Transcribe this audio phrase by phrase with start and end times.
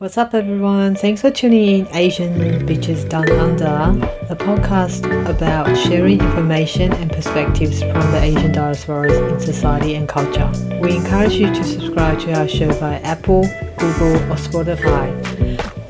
[0.00, 0.94] What's up, everyone?
[0.94, 2.32] Thanks for tuning in Asian
[2.68, 9.40] Bitches Down Under, a podcast about sharing information and perspectives from the Asian diasporas in
[9.40, 10.48] society and culture.
[10.80, 13.42] We encourage you to subscribe to our show via Apple,
[13.76, 15.10] Google, or Spotify.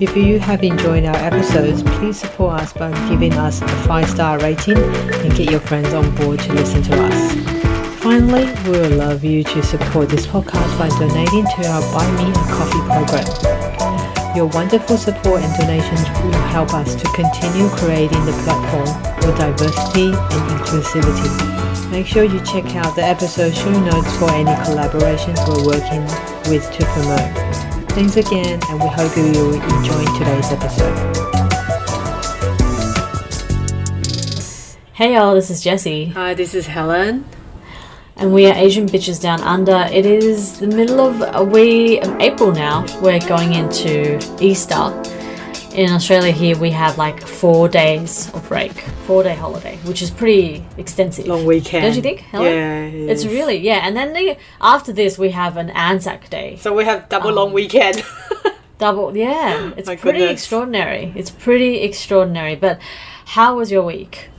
[0.00, 4.38] If you have enjoyed our episodes, please support us by giving us a five star
[4.38, 7.34] rating and get your friends on board to listen to us.
[8.02, 12.30] Finally, we would love you to support this podcast by donating to our Buy Me
[12.30, 13.67] a Coffee program.
[14.38, 18.86] Your wonderful support and donations will help us to continue creating the platform
[19.20, 21.90] for diversity and inclusivity.
[21.90, 26.02] Make sure you check out the episode show notes for any collaborations we're working
[26.48, 27.90] with to promote.
[27.90, 30.94] Thanks again, and we hope you will enjoy today's episode.
[34.92, 37.24] Hey y'all, this is Jessie, Hi, this is Helen.
[38.18, 39.86] And we are Asian Bitches Down Under.
[39.92, 42.84] It is the middle of uh, we um, April now.
[43.00, 44.92] We're going into Easter.
[45.74, 48.72] In Australia, here we have like four days of break,
[49.06, 51.26] four day holiday, which is pretty extensive.
[51.28, 51.84] Long weekend.
[51.84, 52.24] Don't you think?
[52.32, 52.40] Yeah,
[52.86, 56.56] it It's really yeah, and then the, after this we have an Anzac Day.
[56.56, 58.02] So we have double Um, long weekend.
[58.78, 60.40] Double, yeah, it's My pretty goodness.
[60.40, 61.12] extraordinary.
[61.16, 62.54] It's pretty extraordinary.
[62.54, 62.78] But
[63.24, 64.30] how was your week?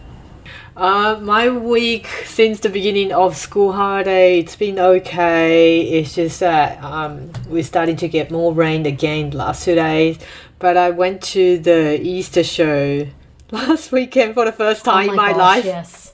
[0.80, 5.82] Uh, my week since the beginning of school holiday, it's been okay.
[5.82, 10.20] It's just that um, we're starting to get more rain again last two days.
[10.58, 13.06] But I went to the Easter show
[13.52, 15.66] last weekend for the first time oh in my gosh, life.
[15.66, 16.14] Yes.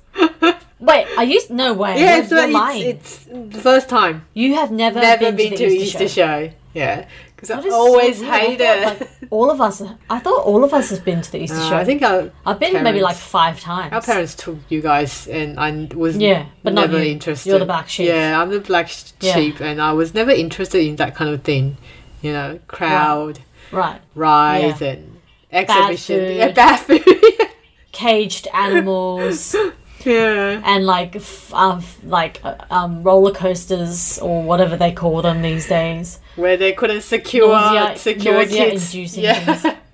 [0.80, 1.44] Wait, are you?
[1.52, 2.00] No way.
[2.00, 2.84] Yeah, you're, so you're it's, lying.
[2.90, 4.26] it's the first time.
[4.34, 6.50] You have never, Never been, been, to, the Easter, show.
[6.74, 7.08] Yeah,
[7.48, 8.34] because I so always weird.
[8.34, 8.86] Hate it.
[8.86, 9.82] like, all of us.
[10.10, 11.78] I thought all of us have been to the Easter Uh, show.
[11.78, 13.94] I think our, I've been maybe like five times.
[13.94, 17.12] our parents took you guys, and I was Yeah, but not never you.
[17.12, 17.50] interested.
[17.50, 18.08] You're the black sheep.
[18.08, 19.34] Yeah, I'm the black sh- Yeah.
[19.36, 21.78] sheep, and I was never interested in that kind of thing.
[22.22, 23.40] You know, crowd,
[23.72, 24.02] Right.
[24.16, 25.18] rides, and
[25.52, 26.20] exhibition.
[26.20, 26.38] food.
[26.38, 27.04] Yeah, bad food.
[27.92, 29.56] Caged animals
[30.06, 30.62] yeah.
[30.64, 35.68] and like f- uh, like uh, um, roller coasters or whatever they call them these
[35.68, 36.20] days.
[36.36, 38.52] Where they couldn't secure Nausea- secure kids.
[38.52, 39.62] nausea-inducing Yeah.
[39.64, 39.78] yeah.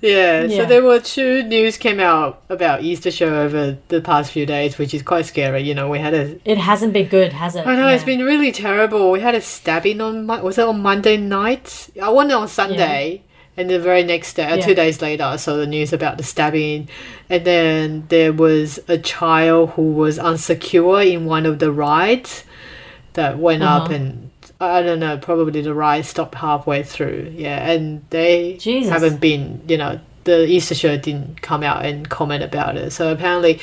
[0.00, 0.48] Yeah.
[0.48, 4.76] So there were two news came out about Easter show over the past few days,
[4.78, 5.62] which is quite scary.
[5.62, 7.64] You know, we had a It hasn't been good, has it?
[7.66, 8.06] I know it's Yeah.
[8.16, 9.12] been really terrible.
[9.12, 11.88] We had a stabbing on was it on Monday night?
[12.02, 13.22] I went on Sunday,
[13.56, 14.64] and the very next day, uh, Yeah.
[14.66, 16.88] two days later, I saw the news about the stabbing,
[17.28, 22.44] and then there was a child who was unsecure in one of the rides
[23.14, 23.94] that went up, Uh-huh.
[23.94, 24.30] and
[24.60, 27.32] I don't know, probably the ride stopped halfway through.
[27.36, 28.90] Yeah, and they Jesus.
[28.92, 29.98] haven't been, you know.
[30.24, 33.58] The Easter show didn't come out and comment about it, so apparently,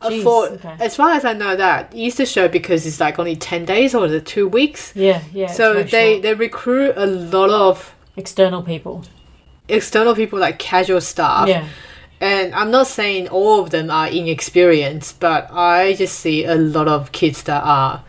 [0.00, 0.72] uh, Jeez, for okay.
[0.80, 4.08] as far as I know, that Easter show because it's like only ten days or
[4.08, 5.48] the two weeks, Yeah, yeah.
[5.48, 6.22] so they short.
[6.22, 9.04] they recruit a lot of external people.
[9.68, 11.48] External people like casual staff.
[11.48, 11.66] Yeah.
[12.20, 16.88] And I'm not saying all of them are inexperienced, but I just see a lot
[16.88, 18.02] of kids that are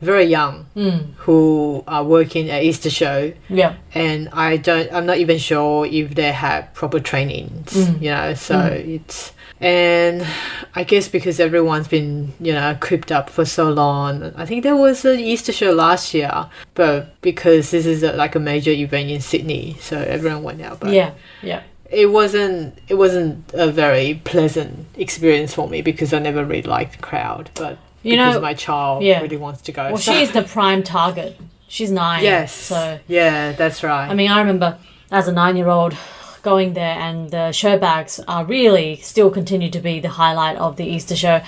[0.00, 1.14] very young Mm.
[1.18, 3.74] who are working at Easter show Yeah.
[3.94, 8.02] and I don't I'm not even sure if they have proper trainings Mm.
[8.02, 8.58] you know so
[8.96, 9.32] it's
[9.64, 10.26] and
[10.74, 14.76] I guess because everyone's been you know cooped up for so long I think there
[14.76, 19.10] was an Easter show last year but because this is a, like a major event
[19.10, 21.12] in Sydney so everyone went out but Yeah.
[21.42, 21.62] Yeah.
[21.90, 26.92] it wasn't it wasn't a very pleasant experience for me because I never really liked
[26.96, 29.20] the crowd but You because know- my child yeah.
[29.22, 31.38] really wants to go Well, so- she's the prime target.
[31.68, 32.22] She's nine.
[32.22, 34.78] yes So yeah that's right I mean, I remember
[35.10, 35.94] as a nine-year-old
[36.44, 40.76] going there, and the show bags are really still continue to be the highlight of
[40.76, 41.40] the Easter show.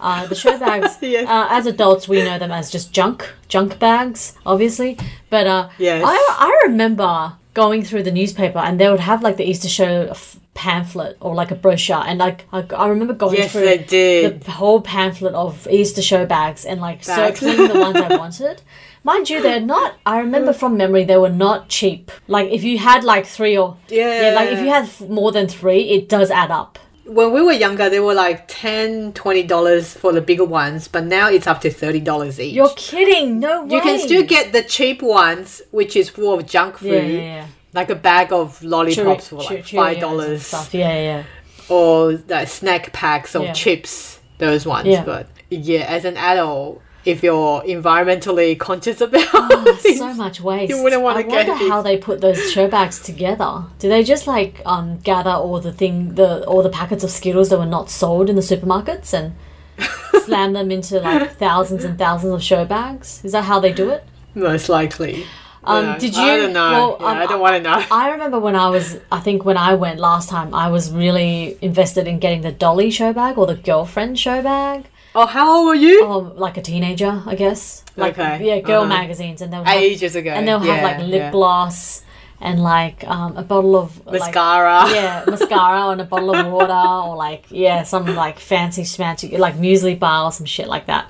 [0.00, 1.28] Uh, the show bags, Yes.
[1.28, 4.96] uh, as adults, we know them as just junk, junk bags, obviously.
[5.30, 6.02] But uh, Yes.
[6.06, 6.16] I
[6.46, 10.38] I remember going through the newspaper, and they would have like the Easter show f-
[10.54, 14.80] pamphlet or like a brochure, and like I, I remember going yes through the whole
[14.80, 17.38] pamphlet of Easter show bags and like Bags.
[17.40, 18.62] circling the ones I wanted.
[19.04, 19.96] Mind you, they're not.
[20.06, 20.56] I remember mm.
[20.56, 22.10] from memory they were not cheap.
[22.26, 24.32] Like if you had like three or Yeah.
[24.34, 26.78] like if you had more than three, it does add up.
[27.06, 31.04] when we were younger they were like 10 20 dollars for the bigger ones but
[31.04, 33.40] now it's up to 30 dollars each You're kidding?
[33.40, 33.74] No way.
[33.74, 37.46] you can still get the cheap ones which is full of junk food yeah, yeah.
[37.74, 40.50] like a bag of lollipops for like five dollars.
[40.72, 41.22] Yeah, yeah, yeah.
[41.68, 43.52] or like snack packs of Yeah.
[43.52, 45.04] chips those ones Yeah.
[45.04, 50.70] but yeah as an adult if you're environmentally conscious about Oh, so much waste.
[50.70, 53.64] you wouldn't wanna I get wonder how they put those show bags together.
[53.78, 57.48] Do they just like um, gather all the thing, the all the packets of Skittles
[57.50, 59.34] that were not sold in the supermarkets and
[60.24, 63.20] slam them into like thousands and thousands of show bags?
[63.24, 64.04] Is that how they do it?
[64.36, 65.24] most likely
[65.64, 66.22] Um, Yeah, did you?
[66.22, 66.70] I don't know.
[66.72, 67.84] Well, Yeah, um, I don't want to know.
[67.90, 71.56] I remember when I was, I think when I went last time, I was really
[71.62, 74.86] invested in getting the Dolly show bag or the girlfriend show bag.
[75.14, 76.04] Oh, how old were you?
[76.04, 77.84] Oh, like a teenager, I guess.
[77.96, 78.88] Like, Okay, Yeah, girl uh-huh.
[78.88, 80.30] magazines, and they'll have, Ages ago.
[80.30, 81.30] and they'll have Yeah, like lip yeah.
[81.30, 82.02] gloss
[82.40, 84.84] and like um, a bottle of like, mascara.
[84.92, 86.72] yeah, mascara and a bottle of water,
[87.08, 91.08] or like yeah, some like fancy schmancy like muesli bar or some shit like that.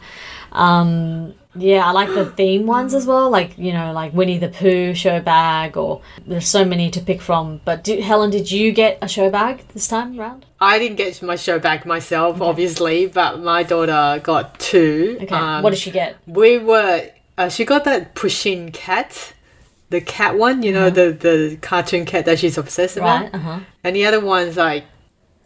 [0.55, 4.49] Um, yeah, I like the theme ones as well, like you know, like Winnie the
[4.49, 7.61] Pooh show bag, or there's so many to pick from.
[7.65, 10.47] But do, Helen, did you get a show bag this time round?
[10.61, 15.19] I didn't get my show bag myself, obviously, but my daughter got two.
[15.23, 16.17] Okay, Um, what did she get?
[16.27, 17.09] We were.
[17.39, 19.33] Uh, she got that Pusheen cat,
[19.91, 20.63] the cat one.
[20.65, 23.33] You know, the the cartoon cat that she's obsessed about.
[23.33, 23.61] Uh huh.
[23.85, 24.87] And the other one's like,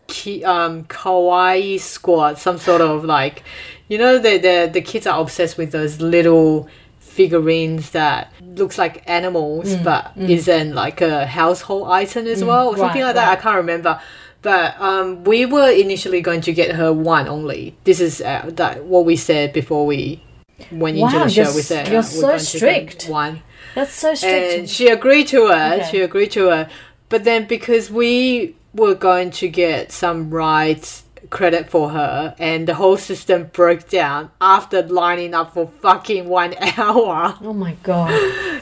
[0.06, 3.42] ki- um, kawaii squad, some sort of like,
[3.88, 6.68] you know, the the the kids are obsessed with those little
[7.00, 13.00] figurines that looks like animals but isn't like a household item as well or something
[13.02, 13.28] right, like that.
[13.28, 13.38] right.
[13.38, 14.00] I can't remember.
[14.40, 17.76] But um, we were initially going to get her one only.
[17.82, 20.22] This is uh, that what we said before we
[20.70, 21.42] went into Wow, the show.
[21.42, 23.04] you're We said you're uh, so we're going to get strict.
[23.08, 23.42] one
[23.74, 24.58] That's so strict.
[24.58, 25.80] and she agreed to it.
[25.80, 25.88] Okay.
[25.90, 26.68] She agreed to it.
[27.08, 32.74] But then because we were going to get some rights credit for her, and the
[32.74, 38.12] whole system broke down after lining up for fucking one hour, oh my god.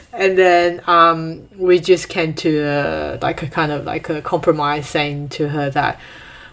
[0.13, 4.87] and then um, we just came to a, like a kind of like a compromise,
[4.87, 5.99] saying to her that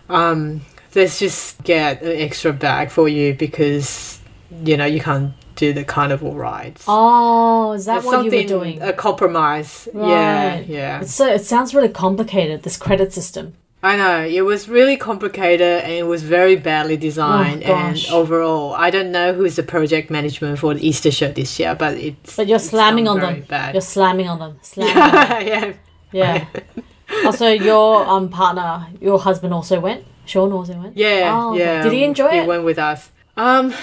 [0.09, 0.61] um,
[0.95, 4.21] let's just get an extra bag for you because
[4.63, 6.85] you know you can't do the carnival rides.
[6.89, 8.83] Oh, is that It's what you were doing?
[8.83, 9.89] A compromise.
[9.95, 10.67] Yeah, Right.
[10.67, 11.01] yeah.
[11.01, 12.63] It's so it sounds really complicated.
[12.65, 13.55] This credit system.
[13.85, 14.25] I know.
[14.25, 17.65] It was really complicated and it was very badly designed.
[17.67, 21.59] Oh, and overall, I don't know who's the project management for the Easter show this
[21.61, 22.35] year, but it's.
[22.35, 23.43] But you're it's slamming on them.
[23.43, 23.75] Bad.
[23.75, 24.59] You're slamming on them.
[24.63, 25.47] Slamming on them.
[25.47, 25.73] yeah.
[26.13, 26.47] Yeah.
[27.27, 30.07] also, your um partner, your husband also went.
[30.25, 30.97] Sean also went.
[30.97, 31.31] Yeah.
[31.37, 31.83] Oh, yeah.
[31.83, 32.43] Did he enjoy he it?
[32.43, 33.11] He went with us.
[33.37, 33.75] Um,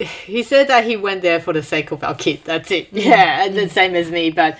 [0.00, 2.40] he said that he went there for the sake of our kid.
[2.44, 2.92] That's it.
[2.92, 3.04] Mm.
[3.04, 4.58] Yeah, and the same as me, but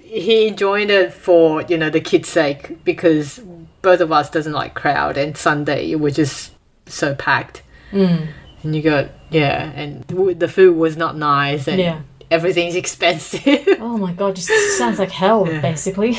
[0.00, 3.40] he joined it for you know the kids' sake because
[3.82, 6.52] both of us doesn't like crowd, and Sunday it was just
[6.86, 7.62] so packed.
[7.92, 8.28] Mm.
[8.62, 12.00] And you got yeah, and w- the food was not nice, and Yeah.
[12.30, 13.66] everything's expensive.
[13.80, 15.60] Oh my god, just sounds like hell, Yeah.
[15.60, 16.18] basically.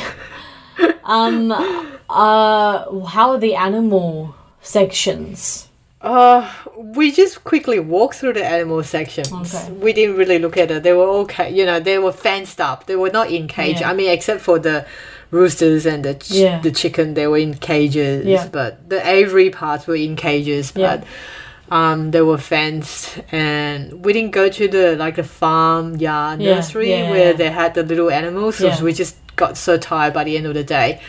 [1.04, 5.70] um, uh, how are the animal sections?
[6.02, 9.32] Uh, we just quickly walked through the animal sections.
[9.56, 9.72] Okay.
[9.72, 10.84] We didn't really look at it.
[10.84, 12.88] They were okay, you know, they were fenced up.
[12.88, 13.80] They were not in cage.
[13.80, 13.90] Yeah.
[13.90, 14.86] I mean, except for the
[15.34, 16.60] roosters and the ch- Yeah.
[16.62, 18.26] the chicken, they were in cages.
[18.26, 18.48] Yeah.
[18.52, 20.72] But the aviary parts were in cages.
[20.76, 20.98] Yeah.
[20.98, 26.40] But um, they were fenced, and we didn't go to the like the farm yard
[26.42, 27.38] Yeah, nursery yeah, where yeah.
[27.42, 28.58] they had the little animals.
[28.58, 28.84] So Yeah.
[28.84, 31.02] we just got so tired by the end of the day.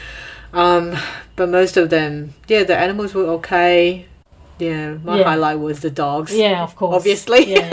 [0.54, 0.96] Um,
[1.36, 4.06] but most of them, yeah, the animals were okay.
[4.58, 5.24] Yeah, my Yeah.
[5.24, 6.32] highlight was the dogs.
[6.34, 6.94] Yeah, of course.
[6.96, 7.40] Obviously.
[7.52, 7.68] Yeah,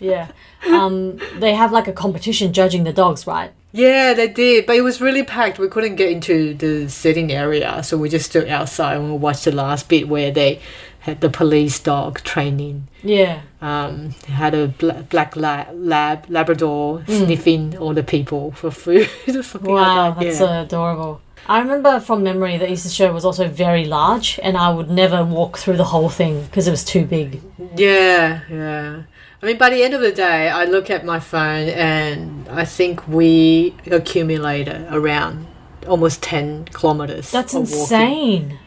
[0.00, 0.28] yeah.
[0.68, 0.78] yeah.
[0.80, 3.50] Um, they have like a competition judging the dogs, right?
[3.76, 5.58] Yeah, they did, but it was really packed.
[5.58, 9.44] We couldn't get into the sitting area, so we just stood outside and we watched
[9.46, 10.60] the last bit where they
[11.00, 12.86] had the police dog training.
[13.02, 13.40] Yeah.
[13.60, 17.24] Um, had a bla- black la- lab Labrador Mm.
[17.26, 19.08] sniffing all the people for food
[19.60, 20.24] Wow, like that.
[20.24, 20.62] that's yeah.
[20.62, 21.20] adorable.
[21.46, 25.22] I remember from memory the Easter show was also very large, and I would never
[25.24, 27.42] walk through the whole thing because it was too big.
[27.76, 29.02] Yeah, yeah.
[29.44, 32.64] I mean, by the end of the day, I look at my phone and I
[32.64, 35.46] think we accumulated around
[35.86, 37.30] almost 10 kilometers.
[37.30, 37.70] That's walking.
[37.70, 38.58] insane.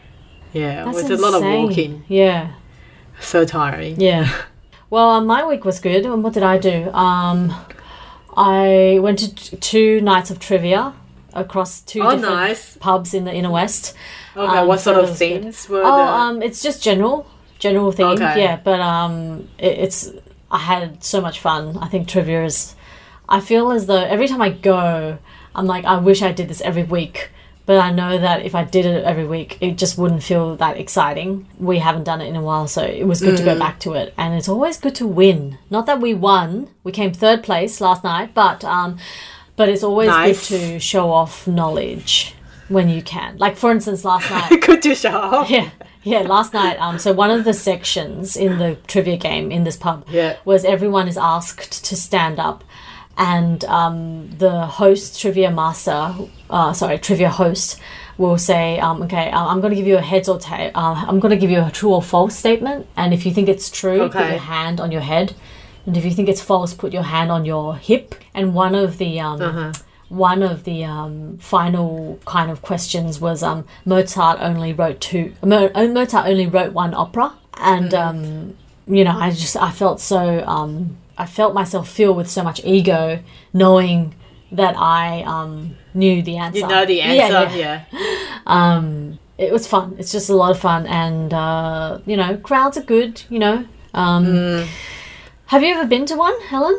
[0.52, 1.18] Yeah, That's insane.
[1.18, 2.04] a lot of walking.
[2.06, 2.52] Yeah.
[3.18, 4.00] So tiring.
[4.00, 4.32] Yeah.
[4.88, 6.06] Well, um, my week was good.
[6.06, 6.88] And what did I do?
[6.92, 7.52] Um,
[8.36, 10.94] I went to t- two nights of trivia
[11.34, 12.76] across two Oh, different nice.
[12.76, 13.94] pubs in the inner west.
[14.36, 15.42] Okay, Um, what sort that of was good.
[15.42, 16.02] themes were Oh, the...
[16.04, 17.26] um, it's just general,
[17.58, 18.06] general theme.
[18.06, 18.40] Okay.
[18.44, 20.10] Yeah, but um, it, it's
[20.50, 21.76] I had so much fun.
[21.78, 22.74] I think trivia is.
[23.28, 25.18] I feel as though every time I go,
[25.54, 27.30] I'm like, I wish I did this every week.
[27.66, 30.78] But I know that if I did it every week, it just wouldn't feel that
[30.78, 31.46] exciting.
[31.58, 33.52] We haven't done it in a while, so it was good to Mm.
[33.52, 34.14] go back to it.
[34.16, 35.58] And it's always good to win.
[35.68, 38.96] Not that we won; we came third place last night, but um,
[39.54, 40.48] but it's always Nice.
[40.48, 42.34] good to show off knowledge
[42.70, 43.36] when you can.
[43.36, 44.62] Like for instance, last night.
[44.62, 45.50] Good to show off.
[45.50, 45.68] Yeah,
[46.02, 46.20] yeah.
[46.20, 50.04] Last night, um, so one of the sections in the trivia game in this pub
[50.10, 50.36] Yeah.
[50.44, 52.64] was everyone is asked to stand up,
[53.16, 56.14] and um, the host, trivia master,
[56.50, 57.78] uh, sorry, trivia host,
[58.16, 60.70] will say, um, okay, uh, I'm going to give you a heads or tail.
[60.74, 63.48] Uh, I'm going to give you a true or false statement, and if you think
[63.48, 65.34] it's true, put your hand on your head,
[65.86, 68.14] and if you think it's false, put your hand on your hip.
[68.34, 69.72] And one of the um, Uh-huh.
[70.08, 75.34] One of the um, final kind of questions was um, Mozart only wrote two.
[75.44, 80.00] Mo- uh, Mozart only wrote one opera, and um, you know, I just I felt
[80.00, 83.20] so um, I felt myself filled with so much ego,
[83.52, 84.14] knowing
[84.52, 86.60] that I um, knew the answer.
[86.60, 87.56] You know the Yeah, answer.
[87.58, 87.84] yeah.
[87.92, 88.24] Yeah.
[88.46, 89.94] Um, it was fun.
[89.98, 93.22] It's just a lot of fun, and uh, you know, crowds are good.
[93.28, 93.66] You know.
[93.94, 94.68] Um, Mm.
[95.46, 96.78] Have you ever been to one, Helen?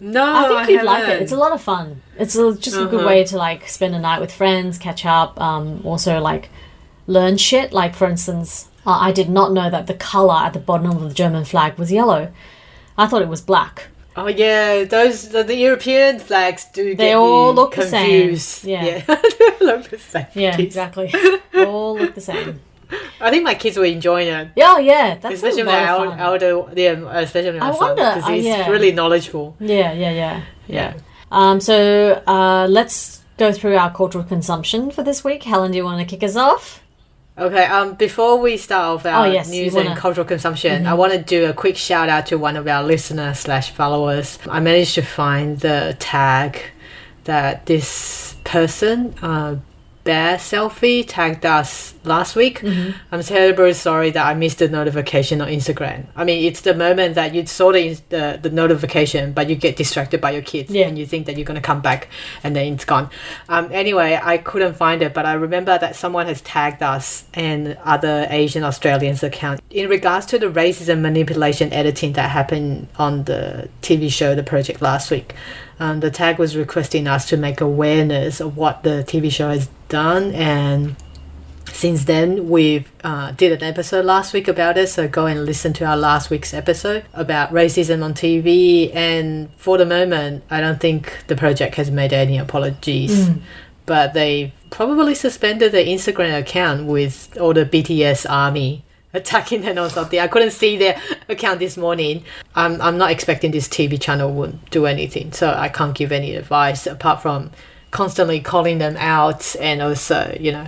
[0.00, 1.22] No, I think you'd like it.
[1.22, 2.00] It's a lot of fun.
[2.18, 3.06] It's a, just a good Uh-huh.
[3.06, 5.38] way to like spend a night with friends, catch up.
[5.40, 6.48] Um, also like
[7.06, 7.72] learn shit.
[7.72, 11.02] Like for instance, uh, I did not know that the color at the bottom of
[11.02, 12.32] the German flag was yellow.
[12.96, 13.88] I thought it was black.
[14.16, 16.94] Oh yeah, those the, the European flags do.
[16.96, 18.20] They get all you look the same.
[18.20, 18.64] confused.
[18.64, 18.98] Yeah.
[19.06, 20.26] they look the same.
[20.34, 21.14] Yeah, exactly.
[21.54, 22.60] All look the same.
[23.20, 25.16] I think my kids were enjoying it, Yeah, yeah.
[25.20, 26.20] That's especially a my lot el- of fun.
[26.20, 28.68] elder, yeah, especially my I son, because uh, he's yeah.
[28.68, 29.56] really knowledgeable.
[29.60, 30.94] Yeah, yeah, yeah, Yeah.
[31.30, 35.42] Um, so uh, let's go through our cultural consumption for this week.
[35.44, 36.82] Helen, do you want to kick us off?
[37.38, 39.92] Okay, um, before we start off our Oh, yes, news wanna- Mm-hmm.
[39.92, 42.82] and cultural consumption, I want to do a quick shout out to one of our
[42.82, 44.38] listeners slash followers.
[44.50, 46.60] I managed to find the tag
[47.24, 49.56] that this person, uh,
[50.10, 52.58] Bear Selfie, tagged us last week.
[52.62, 52.98] Mm-hmm.
[53.12, 56.06] I'm terribly sorry that I missed the notification on Instagram.
[56.16, 59.76] I mean, it's the moment that you saw the, the, the notification, but you get
[59.76, 60.88] distracted by your kids Yeah.
[60.88, 62.08] and you think that you're going to come back
[62.42, 63.08] and then it's gone.
[63.48, 67.78] Um, anyway, I couldn't find it, but I remember that someone has tagged us and
[67.84, 73.68] other Asian Australians account in regards to the racism manipulation editing that happened on the
[73.80, 75.36] TV show The Project last week.
[75.80, 79.68] Um, the tag was requesting us to make awareness of what the TV show has
[79.88, 80.94] done and
[81.72, 85.72] since then we've uh, did an episode last week about it so go and listen
[85.72, 90.80] to our last week's episode about racism on tv and for the moment i don't
[90.80, 93.28] think the project has made any apologies.
[93.86, 99.88] But they probably suspended their instagram account with all the bts army attacking them or
[99.88, 102.22] something i couldn't see their account this morning
[102.54, 106.34] i'm, I'm not expecting this tv channel would do anything so i can't give any
[106.34, 107.50] advice apart from
[107.90, 110.66] constantly calling them out and also you know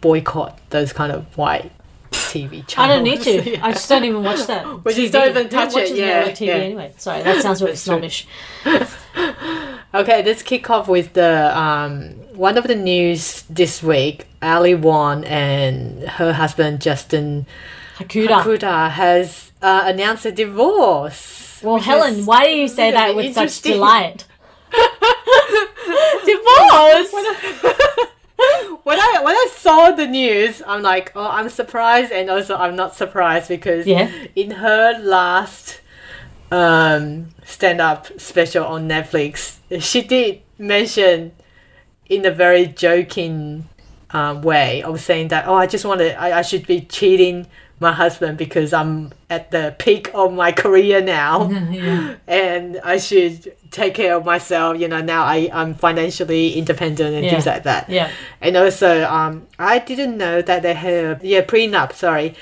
[0.00, 1.70] boycott those kind of white
[2.10, 2.76] TV channels.
[2.78, 3.50] I don't need to.
[3.50, 3.60] Yeah.
[3.66, 4.64] I just don't even watch that.
[4.84, 6.52] We just don't even touch it, yeah, TV yeah.
[6.54, 6.92] anyway.
[6.96, 8.08] Sorry, that sounds really That's true.
[8.08, 8.26] snobbish.
[9.94, 14.26] Okay, let's kick off with the um, one of the news this week.
[14.42, 17.46] Ali Wong and her husband Justin
[17.96, 18.42] Hakuta.
[18.42, 21.60] Kuda has uh, announced a divorce.
[21.62, 24.26] Well, Helen, why do you say that with such delight?
[24.70, 27.12] divorce.
[28.82, 32.76] when I when I saw the news, I'm like, oh, I'm surprised, and also I'm
[32.76, 34.10] not surprised because Yeah.
[34.34, 35.80] in her last
[36.50, 41.32] um, stand up special on Netflix, she did mention
[42.14, 43.68] in a very joking
[44.10, 47.46] um, way of saying that, oh, I just want to, I, I should be cheating
[47.80, 52.14] my husband because I'm at the peak of my career now yeah.
[52.28, 54.78] and I should take care of myself.
[54.78, 57.30] You know, now I, I'm financially independent and Yeah.
[57.32, 57.90] things like that.
[57.90, 58.10] Yeah.
[58.40, 61.92] And also, um, I didn't know that they had a yeah prenup.
[61.92, 62.36] Sorry,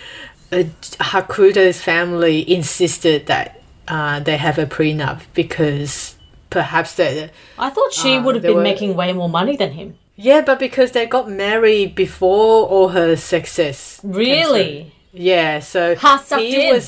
[0.53, 0.65] uh,
[1.01, 6.15] Hakuta's family insisted that uh, they have a prenup because
[6.53, 9.73] perhaps they I thought she Uh, would have been were- making way more money than
[9.73, 9.89] him.
[10.17, 14.01] yeah, but because they got married before all her success.
[14.05, 14.93] Really?
[15.13, 15.61] Yeah.
[15.61, 15.95] So
[16.39, 16.75] he in.
[16.75, 16.87] was.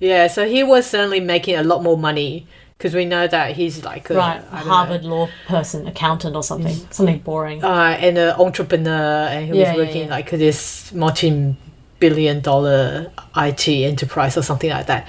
[0.00, 3.82] Yeah, so he was certainly making a lot more money because we know that he's
[3.84, 4.40] like a, Right.
[4.40, 6.76] Don't know, Harvard law person, accountant or something.
[6.90, 7.64] Something boring.
[7.64, 10.14] uh, and an entrepreneur, and he Yeah, was yeah, working yeah.
[10.16, 15.06] like this multi-billion dollar IT enterprise or something like that.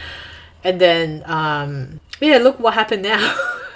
[0.63, 3.21] And then, um, yeah, look what happened now.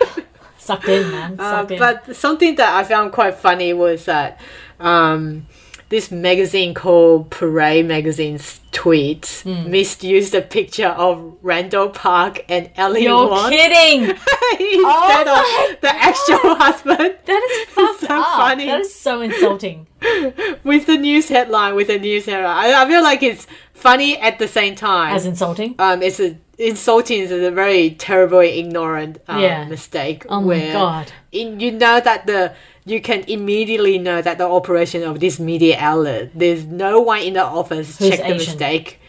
[0.63, 1.39] Sucked in, man.
[1.39, 1.77] Uh, in.
[1.79, 4.39] but something that I found quite funny was that
[4.79, 5.46] um,
[5.89, 9.70] this magazine called Parade Magazine's tweets Hmm.
[9.70, 14.10] misused a picture of Randall Park and Ali You're Wong kidding!
[14.10, 17.15] instead Oh of the actual husband.
[17.25, 18.38] That is fucked so up.
[18.38, 18.65] funny.
[18.65, 19.88] That is so insulting.
[20.63, 22.58] with the news headline with the news headline.
[22.74, 25.13] I, I feel like it's funny at the same time.
[25.15, 25.75] As insulting.
[25.79, 29.65] um, it's a insulting is a very terrible, ignorant um, Yeah.
[29.65, 30.25] mistake.
[30.29, 31.12] Oh my god.
[31.31, 32.53] In, you know that the
[32.86, 36.31] you can immediately know that the operation of this media outlet.
[36.36, 39.00] There's no one in the office Who's check the mistake,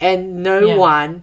[0.00, 0.76] and no Yeah.
[0.76, 1.22] one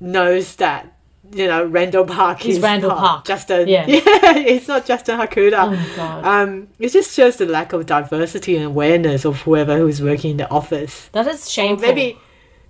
[0.00, 0.92] knows that.
[1.32, 3.24] You know, Randall Park He's is Randall not Park.
[3.24, 3.66] Justin.
[3.74, 3.84] Yeah.
[3.88, 5.58] it's not Justin Hakuta.
[5.64, 6.24] Oh my god.
[6.24, 10.36] Um, it just shows the lack of diversity and awareness of whoever who's working in
[10.36, 11.08] the office.
[11.12, 11.84] that is shameful.
[11.88, 12.16] Maybe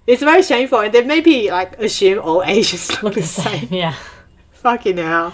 [0.07, 3.69] it's very shameful, and they maybe like assume all Asians look, the same.
[3.71, 3.95] Yeah.
[4.53, 5.33] Fucking hell.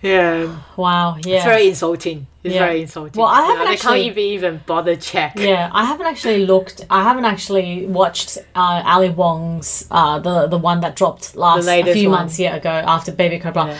[0.00, 0.58] Yeah.
[0.76, 1.16] Wow.
[1.24, 1.36] Yeah.
[1.36, 2.26] It's very insulting.
[2.44, 2.66] It's Yeah.
[2.66, 3.18] very insulting.
[3.20, 5.32] Well, I haven't actually- can't even, even bother check.
[5.38, 6.84] Yeah, I haven't actually looked.
[6.88, 11.92] I haven't actually watched uh, Ali Wong's uh, the the one that dropped last a
[11.92, 12.18] few one.
[12.20, 13.66] months yeah, ago after Baby Cobra.
[13.66, 13.78] Yeah.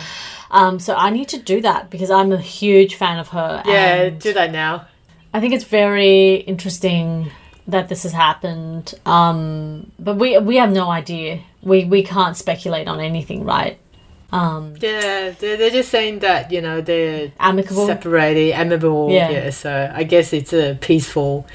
[0.51, 3.61] Um, so I need to do that because I'm a huge fan of her.
[3.65, 4.87] Yeah, do that now.
[5.33, 7.31] I think it's very interesting
[7.71, 8.93] that this has happened.
[9.05, 11.41] Um, but we we have no idea.
[11.61, 13.77] We we can't speculate on anything, right?
[14.31, 17.87] Um, Yeah, they're, they're just saying that, you know, they're amicable.
[17.87, 19.09] separated, amicable.
[19.11, 19.29] Yeah.
[19.31, 19.49] Yeah.
[19.49, 21.47] so I guess it's a peaceful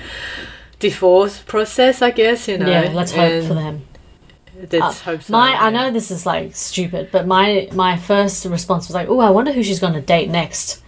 [0.80, 2.68] divorce process, I guess, you know.
[2.68, 3.83] yeah, let's hope and for them.
[4.73, 5.33] Let's hope so.
[5.33, 9.18] My, I know this is like stupid, but my my first response was like, "Oh,
[9.21, 10.83] I wonder who she's going to date next.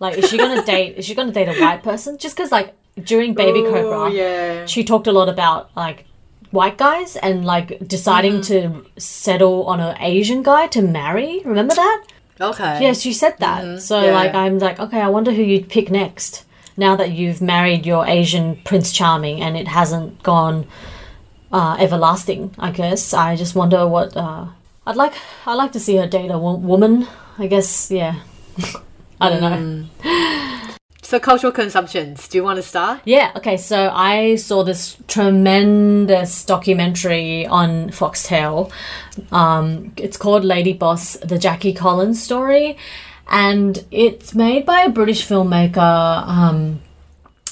[0.00, 0.96] Like, is she going to date?
[0.98, 2.16] Is she going to date a white person?
[2.18, 2.74] Just because, like,
[3.04, 4.66] during Baby Oh, Cobra, yeah.
[4.66, 6.04] she talked a lot about like
[6.50, 8.82] white guys and like deciding Mm-hmm.
[8.84, 11.40] to settle on an Asian guy to marry.
[11.44, 12.04] Remember that?
[12.40, 12.82] Okay.
[12.82, 13.82] Yeah, she said that.
[13.82, 14.06] So Mm-hmm.
[14.06, 14.14] Yeah.
[14.14, 16.44] like, I'm like, okay, I wonder who you'd pick next.
[16.76, 20.66] Now that you've married your Asian Prince Charming and it hasn't gone
[21.50, 23.12] uh, everlasting, I guess.
[23.12, 24.46] I just wonder what uh,
[24.86, 25.14] I'd like.
[25.46, 27.08] I'd like to see her date a wo- woman.
[27.36, 27.90] I guess.
[27.90, 28.14] Yeah.
[29.20, 29.86] I don't know.
[31.08, 32.28] So cultural consumptions.
[32.28, 33.00] Do you want to start?
[33.06, 38.70] Yeah, okay, so I saw this tremendous documentary on Foxtel.
[39.32, 42.76] Um, it's called Lady Boss, the Jackie Collins story,
[43.26, 46.80] and it's made by a British filmmaker, um,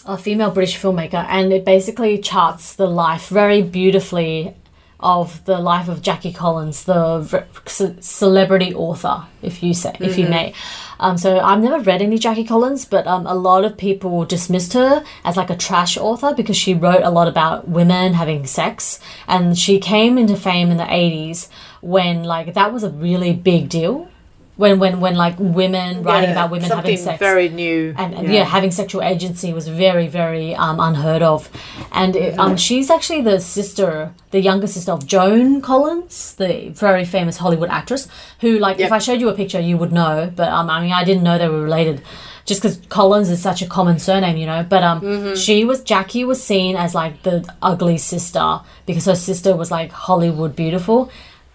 [0.05, 4.55] a female British filmmaker, and it basically charts the life very beautifully
[4.99, 10.27] of the life of Jackie Collins, the ce- celebrity author, if you say, if you
[10.27, 10.55] may.
[10.99, 14.73] Um, so I've never read any Jackie Collins, but um, a lot of people dismissed
[14.73, 18.99] her as like a trash author because she wrote a lot about women having sex,
[19.29, 21.51] and she came into fame in the eighties
[21.83, 24.09] when like that was a really big deal.
[24.57, 27.19] When when when like women writing Yeah, about women having something sex.
[27.19, 27.95] very new.
[27.99, 28.45] and, and yeah.
[28.45, 31.51] having sexual agency was very very um, unheard of.
[31.93, 37.05] And it, um, she's actually the sister the younger sister of joan collins the very
[37.05, 38.09] famous hollywood actress
[38.41, 40.33] who like if i showed you a picture you would know.
[40.35, 42.03] But um, i mean i didn't know they were related
[42.47, 44.65] just because collins is such a common surname you know?
[44.69, 49.55] But um, she was jackie was seen as like the ugly sister because her sister
[49.55, 51.11] was like hollywood beautiful.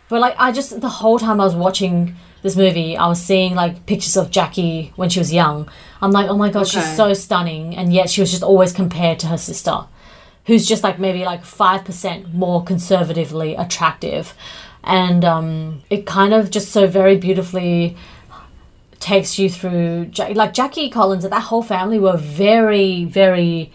[0.09, 3.55] But like I just the whole time I was watching this movie, I was seeing
[3.55, 5.69] like pictures of Jackie when she was young.
[6.01, 9.19] I'm like, oh my god, she's so stunning, and yet she was just always compared
[9.19, 9.85] to her sister,
[10.45, 14.33] who's just like maybe like five percent more conservatively attractive,
[14.83, 17.95] and um, it kind of just so very beautifully
[18.99, 23.71] takes you through like Jackie Collins and that whole family were very very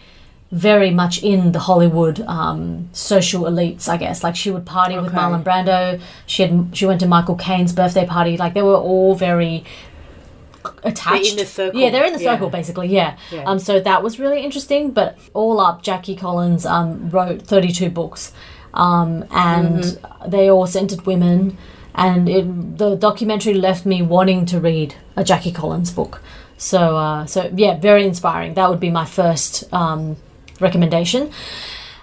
[0.57, 4.23] very much in the Hollywood um, social elites, I guess.
[4.25, 6.01] Like she would party with Marlon Brando.
[6.27, 8.37] She had she went to Michael Caine's birthday party.
[8.37, 9.65] Like they were all very
[10.83, 11.33] attached.
[11.33, 12.33] in the circle, Yeah, they're in the yeah.
[12.33, 12.89] circle basically.
[12.89, 13.17] Yeah.
[13.31, 13.45] Yeah.
[13.45, 13.59] Um.
[13.59, 14.91] So that was really interesting.
[14.91, 18.33] But all up, Jackie Collins um wrote thirty two books,
[18.75, 20.31] um, and Mm-hmm.
[20.31, 21.57] they all centered women.
[21.99, 26.21] And it, the documentary left me wanting to read a Jackie Collins book.
[26.59, 28.53] So, uh, so yeah, very inspiring.
[28.55, 30.17] That would be my first um,
[30.61, 31.31] recommendation.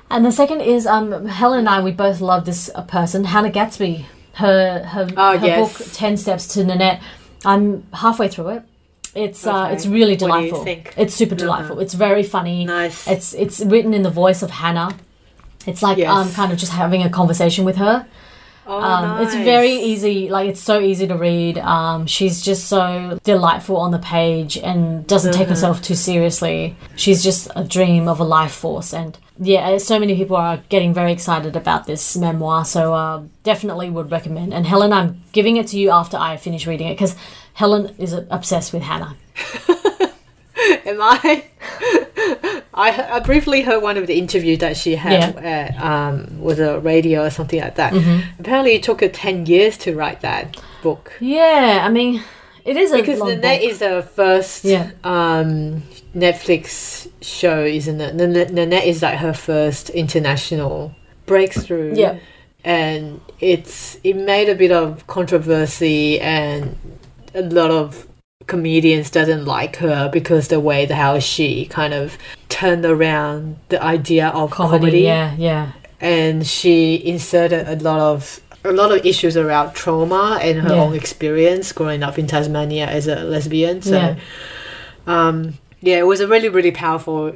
[0.09, 1.81] And the second is um, Helen and I.
[1.81, 4.05] We both love this uh, person, Hannah Gadsby.
[4.35, 5.77] Her her, Oh, her yes.
[5.77, 7.01] book Ten Steps to Nanette.
[7.45, 8.63] I'm halfway through it.
[9.15, 10.63] It's uh, it's really What do you delightful.
[10.63, 10.87] think?
[10.89, 11.01] Uh-huh.
[11.03, 11.79] It's super delightful.
[11.79, 12.65] It's very funny.
[12.65, 13.07] Nice.
[13.07, 14.95] It's it's written in the voice of Hannah.
[15.67, 16.09] It's like Yes.
[16.11, 18.05] um, kind of just having a conversation with her.
[18.65, 21.57] Oh, Um, It's very easy, like it's so easy to read.
[21.57, 26.75] Um, she's just so delightful on the page and doesn't take herself too seriously.
[26.95, 30.93] She's just a dream of a life force, and yeah, so many people are getting
[30.93, 32.63] very excited about this memoir.
[32.65, 34.53] So uh, definitely would recommend.
[34.53, 37.15] And Helen, I'm giving it to you after I finish reading it because
[37.53, 39.15] Helen is obsessed with Hannah.
[40.85, 41.45] Am I?
[42.73, 46.79] I, I briefly heard one of the interviews that she had at, um, with a
[46.79, 47.93] radio or something like that.
[47.93, 48.39] Mm-hmm.
[48.39, 51.13] Apparently, it took her 10 years to write that book.
[51.19, 52.23] Yeah, I mean,
[52.65, 53.69] it is a Because Nanette book.
[53.69, 54.91] is the first Yeah.
[55.03, 55.83] um,
[56.15, 58.15] Netflix show, isn't it?
[58.15, 60.95] Nan- Nanette is like her first international
[61.25, 61.93] breakthrough.
[61.95, 62.17] Yeah.
[62.63, 66.77] And it's it made a bit of controversy and
[67.35, 68.07] a lot of
[68.47, 72.17] comedians doesn't like her because the way the how she kind of
[72.49, 74.79] turned around the idea of comedy.
[74.79, 80.39] comedy, Yeah, yeah, and she inserted a lot of a lot of issues around trauma
[80.41, 80.81] and her Yeah.
[80.83, 83.81] own experience growing up in Tasmania as a lesbian.
[83.81, 84.15] So, Yeah.
[85.05, 87.33] um, yeah, it was a really really powerful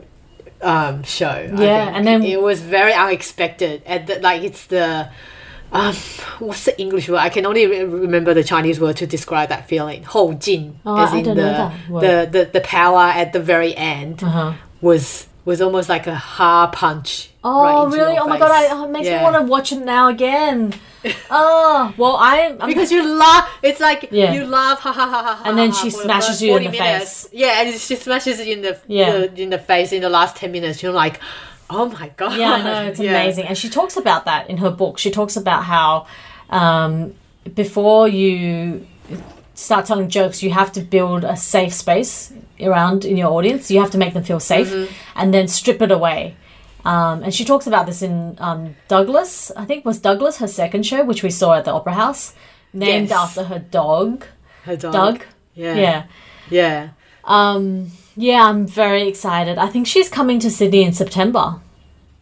[0.61, 1.27] um, show.
[1.27, 1.97] I Yeah, think.
[1.97, 3.81] and then- it was very unexpected.
[3.85, 5.09] And the, like it's the
[5.71, 5.93] um,
[6.39, 7.17] what's the English word?
[7.19, 10.03] I can only re- remember the Chinese word to describe that feeling.
[10.05, 12.01] 后劲, Oh, as I in don't the, know that word.
[12.31, 14.53] the, the the power at the very end Uh-huh.
[14.81, 17.29] was was almost like a hard punch.
[17.43, 18.17] Oh, right really?
[18.17, 18.51] Oh my god.
[18.51, 19.19] I, oh, it makes Yeah.
[19.19, 20.73] me want to watch it now again.
[21.31, 23.47] oh, well, I, I'm because you laugh.
[23.63, 24.33] It's like Yeah.
[24.33, 25.41] you laugh, ha ha ha ha.
[25.45, 27.23] And then she smashes you in 40 the minutes.
[27.23, 27.29] face.
[27.31, 29.11] Yeah, and she smashes you in the, Yeah.
[29.27, 30.83] the in the face in the last ten minutes.
[30.83, 31.19] You're like,
[31.69, 32.37] oh my god.
[32.37, 33.11] Yeah, I know it's Yeah.
[33.21, 34.97] amazing, and she talks about that in her book.
[34.97, 36.07] She talks about how
[36.49, 37.13] um,
[37.55, 38.85] before you
[39.53, 43.71] start telling jokes, you have to build a safe space around in your audience.
[43.71, 44.93] You have to make them feel safe, Mm-hmm.
[45.15, 46.35] and then strip it away.
[46.85, 49.51] Um, and she talks about this in um, Douglas.
[49.57, 52.33] I think was Douglas her second show, which we saw at the Opera House,
[52.71, 53.17] named Yes.
[53.19, 54.25] after her dog,
[54.63, 54.93] Her dog.
[54.93, 55.23] Doug.
[55.53, 55.75] Yeah.
[55.75, 56.03] Yeah.
[56.49, 56.89] Yeah.
[58.17, 59.57] Um, yeah, I'm very excited.
[59.57, 61.55] I think she's coming to Sydney in September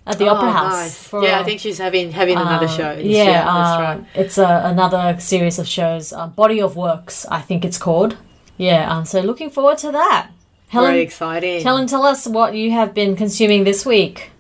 [0.05, 0.73] at the Opera Oh, House.
[0.73, 1.08] nice.
[1.08, 2.91] for yeah, I think she's having having another show.
[2.91, 4.05] yeah, year, that's uh, right.
[4.13, 6.13] it's a, another series of shows.
[6.13, 8.17] Uh, Body of Works, I think it's called.
[8.58, 10.29] Yeah, um, so looking forward to that.
[10.71, 11.63] Very Helen, exciting.
[11.63, 14.31] Helen, tell us what you have been consuming this week.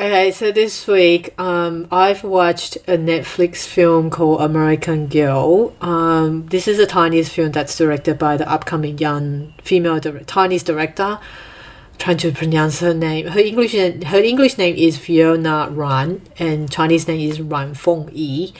[0.00, 5.74] Okay, so this week, um, I've watched a Netflix film called American Girl.
[5.82, 10.62] Um, this is a Chinese film that's directed by the upcoming young female dir- Chinese
[10.62, 11.18] director.
[11.98, 13.26] trying to pronounce her name.
[13.26, 18.54] Her English her English name is Fiona Ran, and Chinese name is Ran Feng Yi.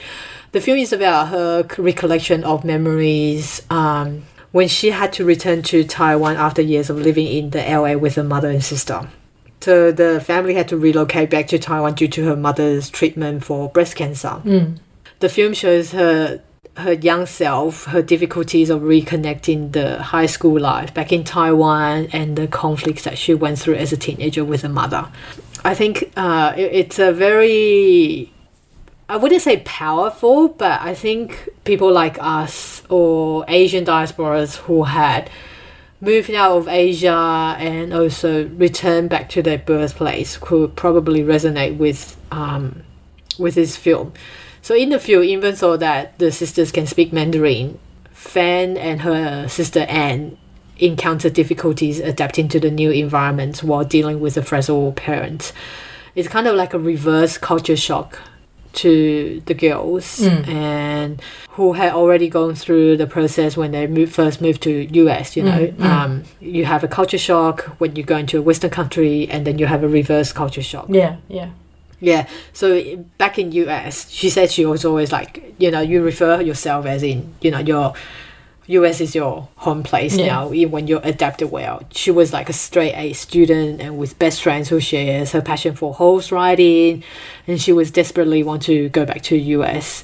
[0.51, 5.83] The film is about her recollection of memories um, when she had to return to
[5.83, 9.09] Taiwan after years of living in the LA with her mother and sister.
[9.61, 13.69] So the family had to relocate back to Taiwan due to her mother's treatment for
[13.69, 14.41] breast cancer.
[15.19, 16.41] The film shows her
[16.77, 22.37] her young self, her difficulties of reconnecting the high school life back in Taiwan and
[22.37, 25.05] the conflicts that she went through as a teenager with her mother.
[25.65, 28.31] I think uh, it- it's a very
[29.09, 35.29] I wouldn't say powerful, but I think people like us or Asian diasporas who had
[36.01, 42.17] moved out of Asia and also return back to their birthplace could probably resonate with
[42.31, 42.83] um,
[43.37, 44.11] with this film.
[44.61, 47.79] So in the film, even though that the sisters can speak Mandarin,
[48.11, 50.37] Fan and her sister Anne
[50.77, 55.53] encounter difficulties adapting to the new environment while dealing with a frazzled parent.
[56.15, 58.19] It's kind of like a reverse culture shock
[58.73, 60.47] to the girls mm.
[60.47, 65.35] and who had already gone through the process when they moved, first moved to US
[65.35, 65.85] you mm, know mm.
[65.85, 69.59] um, you have a culture shock when you go into a western country and then
[69.59, 71.49] you have a reverse culture shock Yeah, yeah.
[71.99, 72.27] yeah.
[72.53, 76.85] So back in US, she said she was always like, you know, you refer yourself
[76.85, 77.93] as in, you know, your
[78.79, 80.27] US is your home place Yeah.
[80.27, 81.83] now when you're adapted well.
[81.91, 85.75] She was like a straight A student and with best friends who shares her passion
[85.75, 87.03] for horse riding
[87.47, 90.03] and she was desperately want to go back to US.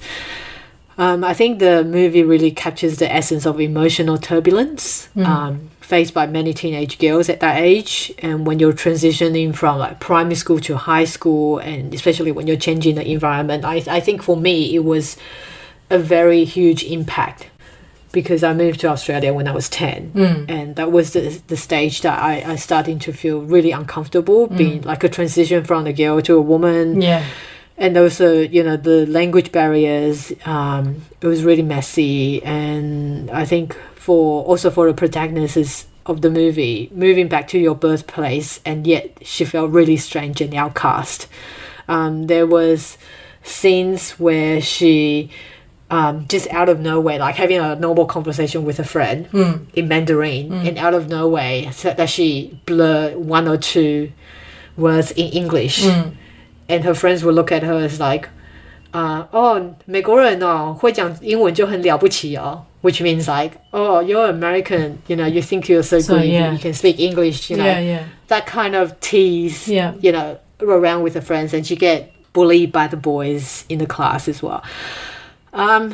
[0.99, 6.25] Um, I think the movie really captures the essence of emotional turbulence um, faced by
[6.25, 8.12] many teenage girls at that age.
[8.19, 12.58] And when you're transitioning from like primary school to high school, and especially when you're
[12.58, 15.17] changing the environment, I, I think for me it was
[15.91, 17.47] a very huge impact
[18.12, 20.12] because I moved to Australia when I was 10.
[20.50, 24.82] And that was the, the stage that I, I started to feel really uncomfortable, being
[24.84, 27.02] like a transition from a girl to a woman.
[27.02, 27.24] Yeah.
[27.80, 32.41] and also you know the language barriers um, it was really messy.
[32.43, 37.76] And i think for also for the protagonist of the movie moving back to your
[37.76, 41.28] birthplace and yet she felt really strange and outcast.
[41.88, 42.98] Um, there was
[43.43, 45.30] scenes where she
[45.90, 49.29] um, just out of nowhere, like having a normal conversation with a friend
[49.75, 54.11] in Mandarin, and out of nowhere, so that she blurred one or two
[54.77, 55.85] words in English,
[56.68, 58.29] and her friends would look at her as like,
[58.94, 66.01] uh, "Oh, 美国人哦，会讲英文就很了不起哦." Which means like, "Oh, you're American, you know, you think you're so,
[66.01, 66.53] So, good, you- yeah.
[66.53, 68.03] you can speak English, you know." Yeah, yeah.
[68.29, 69.92] That kind of tease, Yeah.
[70.01, 73.87] you know, around with her friends, and she get bullied by the boys in the
[73.87, 74.62] class as well.
[75.53, 75.93] Um,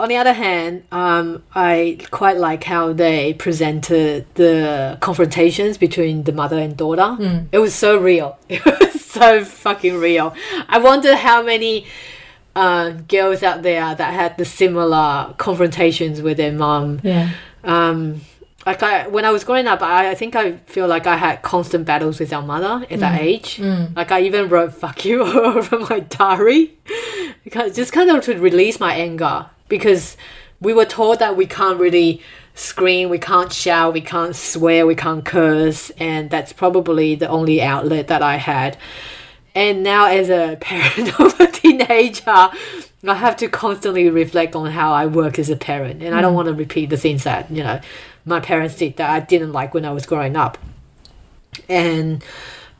[0.00, 6.32] on the other hand, um, I quite like how they presented the confrontations between the
[6.32, 7.16] mother and daughter.
[7.52, 8.38] It was so real.
[8.48, 10.34] It was so fucking real.
[10.68, 11.86] I wonder how many
[12.56, 17.00] uh, girls out there that had the similar confrontations with their mom.
[17.04, 17.30] Yeah.
[17.62, 18.22] Um,
[18.66, 21.42] like I, when I was growing up, I, I think I feel like I had
[21.42, 23.24] constant battles with our mother at that mm.
[23.24, 23.56] age.
[23.56, 23.94] Mm.
[23.94, 26.76] Like I even wrote "fuck you" over my diary,
[27.44, 29.46] because just kind of to release my anger.
[29.68, 30.16] Because
[30.60, 32.22] we were told that we can't really
[32.54, 37.60] scream, we can't shout, we can't swear, we can't curse, and that's probably the only
[37.60, 38.76] outlet that I had.
[39.54, 42.22] And now, as a parent of a teenager,
[43.06, 46.32] I have to constantly reflect on how I work as a parent, and I don't
[46.32, 46.36] mm.
[46.36, 47.80] want to repeat the things that you know
[48.24, 50.58] my parents did that I didn't like when I was growing up.
[51.68, 52.24] And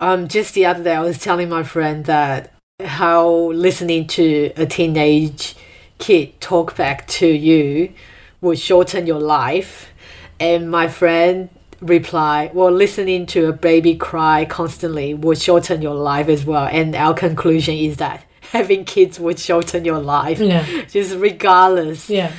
[0.01, 4.67] um, just the other day, I was telling my friend that how listening to a
[4.67, 5.55] teenage
[5.99, 7.93] kid talk back to you
[8.41, 9.91] would shorten your life,
[10.41, 11.49] and my friend
[11.81, 16.95] replied, "Well, listening to a baby cry constantly would shorten your life as well." And
[16.97, 20.67] our conclusion is that having kids would shorten your life, Yeah.
[20.91, 22.11] just regardless.
[22.11, 22.33] Yeah.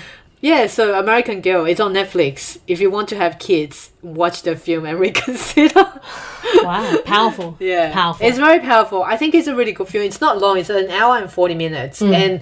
[0.46, 2.60] Yeah, so American Girl is on Netflix.
[2.68, 5.86] If you want to have kids, watch the film and reconsider.
[6.62, 6.98] Wow.
[7.04, 7.58] Powerful.
[7.60, 8.28] yeah, Powerful.
[8.28, 9.02] It's very powerful.
[9.04, 10.04] I think it's a really good film.
[10.06, 10.60] It's not long.
[10.60, 12.14] It's an hour and forty minutes, Mm.
[12.14, 12.42] and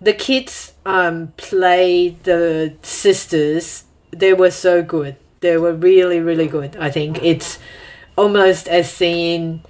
[0.00, 3.84] the kids um play the sisters.
[4.10, 5.16] They were so good.
[5.40, 6.76] They were really, really good.
[6.80, 7.58] I think it's
[8.16, 9.62] almost as seeing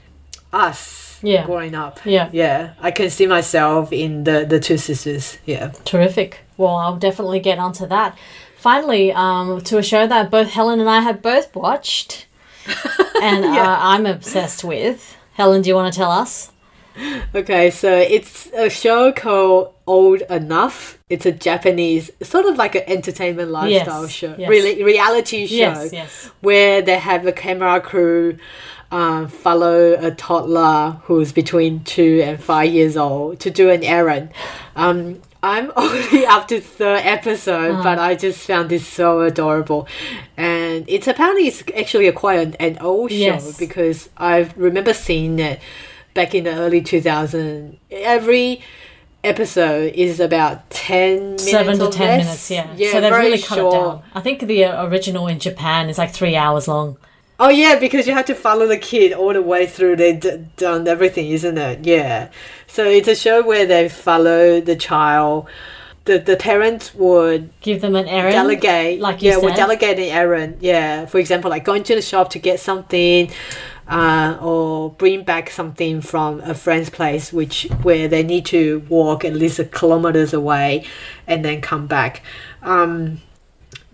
[0.52, 1.44] us Yeah.
[1.46, 2.00] growing up.
[2.04, 2.28] Yeah.
[2.32, 5.38] Yeah, I can see myself in the the two sisters.
[5.46, 5.72] Yeah.
[5.84, 6.40] Terrific.
[6.56, 8.16] Well, I'll definitely get onto that.
[8.56, 12.26] Finally, um, to a show that both Helen and I have both watched,
[13.22, 15.16] and uh, I'm obsessed with.
[15.34, 16.50] Helen, do you want to tell us?
[17.32, 20.98] Okay, so it's a show called Old Enough.
[21.08, 24.48] It's a Japanese, sort of like an entertainment lifestyle Yes, show, yes.
[24.48, 26.30] really reality show, Yes, yes.
[26.40, 28.38] where they have a camera crew
[28.90, 34.30] um, follow a toddler who's between two and five years old to do an errand.
[34.76, 37.82] Um, I'm only up to third episode, Uh-huh.
[37.82, 39.86] but I just found this so adorable,
[40.36, 43.58] and it's apparently it's actually a quite an, old show Yes.
[43.58, 45.60] because I remember seeing it
[46.14, 47.76] back in the early 2000s.
[47.90, 48.60] Every
[49.24, 52.24] episode is about 10 minutes Seven to or ten less.
[52.24, 52.74] minutes, yeah.
[52.76, 53.74] yeah so they've really cut short.
[53.74, 54.02] it down.
[54.14, 56.96] I think the uh, original in Japan is like three hours long.
[57.40, 59.96] Oh yeah, because you have to follow the kid all the way through.
[59.96, 61.86] They've d- done everything, isn't it?
[61.86, 62.30] Yeah.
[62.66, 65.48] So it's a show where they follow the child.
[66.04, 68.32] The the parents would Give them an errand.
[68.32, 69.56] delegate, like you yeah, would said.
[69.56, 70.56] delegate an errand.
[70.60, 73.30] Yeah, for example, like going to the shop to get something,
[73.88, 79.24] uh, or bring back something from a friend's place, which where they need to walk
[79.24, 80.84] at least a kilometers away,
[81.28, 82.22] and then come back.
[82.62, 83.20] Um,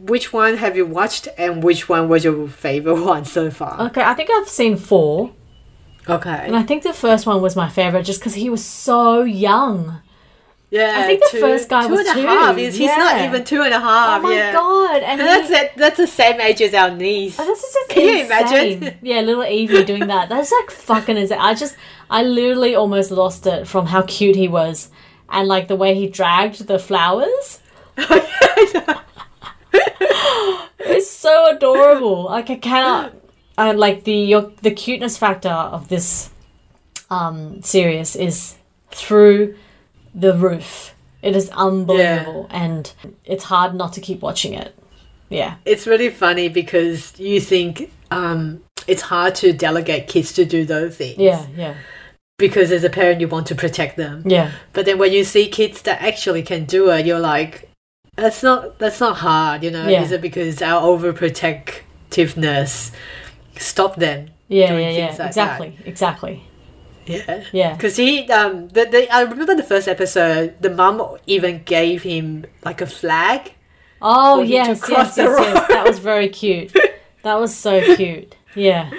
[0.06, 3.80] which one have you watched, and which one was your favorite one so far?
[3.88, 5.32] Okay, I think I've seen four,
[6.08, 6.30] Okay.
[6.46, 10.00] and I think the first one was my favorite just because he was so young.
[10.70, 12.56] Yeah, I think the first guy two was and a two, half.
[12.56, 14.18] He's, he's not even two and a half.
[14.18, 14.52] Oh my yeah.
[14.52, 15.02] god!
[15.04, 15.72] And And that's he, it.
[15.76, 17.36] That's the same age as our niece.
[17.38, 18.98] Oh, this is just Can you imagine?
[19.02, 20.28] Yeah, little Evie doing that.
[20.28, 21.38] That's like fucking insane.
[21.40, 21.76] I just,
[22.10, 24.90] I literally almost lost it from how cute he was,
[25.28, 27.60] and like the way he dragged the flowers.
[30.80, 32.24] it's so adorable.
[32.24, 33.14] Like I cannot,
[33.58, 36.30] I like the your, the cuteness factor of this
[37.10, 38.56] um series is
[38.90, 39.56] through
[40.14, 40.94] the roof.
[41.22, 42.92] It is unbelievable, and
[43.24, 44.74] it's hard not to keep watching it.
[45.30, 50.66] Yeah, It's really funny because you think um, it's hard to delegate kids to do
[50.66, 51.18] those things.
[51.18, 51.74] yeah, yeah,
[52.38, 54.22] Because as a parent, you want to protect them.
[54.26, 54.52] yeah.
[54.74, 57.70] But then when you see kids that actually can do it, you're like,
[58.16, 59.88] that's not that's not hard, you know.
[59.88, 60.02] Yeah.
[60.02, 62.92] Is it because our overprotectiveness
[63.58, 64.30] stop them?
[64.48, 65.16] Yeah, doing yeah, yeah.
[65.18, 66.44] like exactly, exactly.
[67.06, 67.44] Yeah.
[67.52, 67.74] Yeah.
[67.74, 70.54] Because he, um, the, the, I remember the first episode.
[70.60, 73.52] The mum even gave him like a flag.
[74.00, 75.68] Oh For him to yes, yes, yes, yes.
[75.68, 76.74] That was very cute.
[77.22, 78.36] That was so cute.
[78.54, 78.90] Yeah.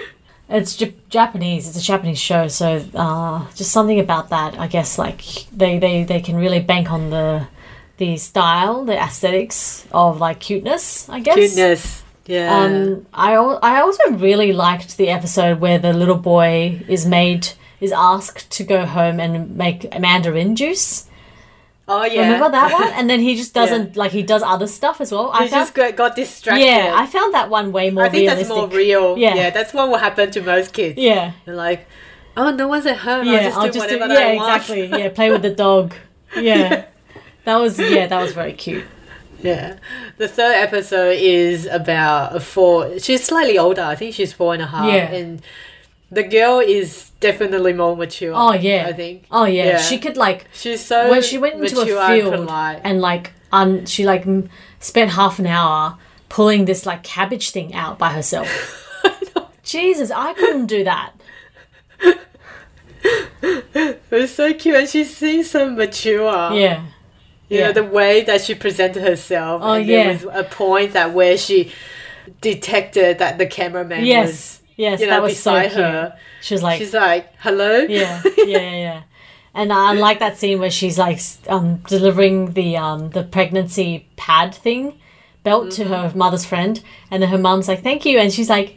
[0.50, 1.68] It's J- Japanese.
[1.68, 4.60] It's a Japanese show, so uh, just something about that.
[4.60, 7.48] I guess like they, they, they can really bank on the
[7.98, 11.08] the style, the aesthetics of like cuteness.
[11.10, 11.36] I guess.
[11.36, 12.04] Cuteness.
[12.26, 12.56] Yeah.
[12.58, 17.92] Um, I I also really liked the episode where the little boy is made is
[17.92, 21.08] asked to go home and make mandarin juice.
[21.88, 22.22] oh yeah.
[22.26, 22.92] Remember that one?
[22.98, 25.30] And then he just doesn't like he does other stuff as well.
[25.32, 26.66] I He found just got, distracted.
[26.66, 28.48] yeah, I found that one way more I think realistic.
[28.48, 29.18] that's more real.
[29.18, 29.36] Yeah.
[29.36, 29.50] Yeah.
[29.52, 30.98] That's what will happen to most kids.
[30.98, 31.86] Yeah, They're like,
[32.36, 33.28] oh, no one's at home.
[33.28, 33.52] yeah.
[33.54, 34.62] I'll just do whatever yeah, I want.
[34.62, 34.86] exactly.
[35.00, 35.94] Yeah, play with the dog.
[36.36, 36.86] Yeah,
[37.46, 38.86] that was yeah, that was very cute.
[39.44, 39.78] Yeah.
[40.18, 42.98] The third episode is about a four.
[42.98, 43.84] She's slightly older.
[43.84, 44.86] I think she's four and a half.
[44.92, 45.12] Yeah.
[45.12, 45.42] And
[46.10, 48.34] the girl is definitely more mature.
[48.34, 49.26] Oh yeah, I think.
[49.30, 49.78] Oh yeah, Yeah.
[49.78, 52.50] she could like She's so when she went into a and field
[52.84, 55.98] and like un she like m- spent half an hour
[56.30, 58.50] pulling this like cabbage thing out by herself.
[59.64, 61.12] Jesus, I couldn't do that.
[63.44, 66.52] It was so cute, and she seems so mature.
[66.54, 66.86] Yeah.
[67.50, 67.68] You yeah.
[67.68, 69.62] know, the way that she presented herself.
[69.64, 70.14] Oh, and yeah.
[70.14, 71.72] There was a point that where she
[72.42, 74.28] detected that the cameraman Yes.
[74.28, 75.80] was, Yes, you know, that was beside cute.
[75.82, 76.18] her.
[76.42, 77.78] She was like, She's like, hello?
[77.88, 79.02] yeah, yeah, yeah, yeah.
[79.58, 84.54] And I like that scene where she's like um, delivering the um, the pregnancy pad
[84.54, 85.00] thing
[85.44, 88.76] belt to her mother's friend, and then her mom's like, "Thank you," and she's like,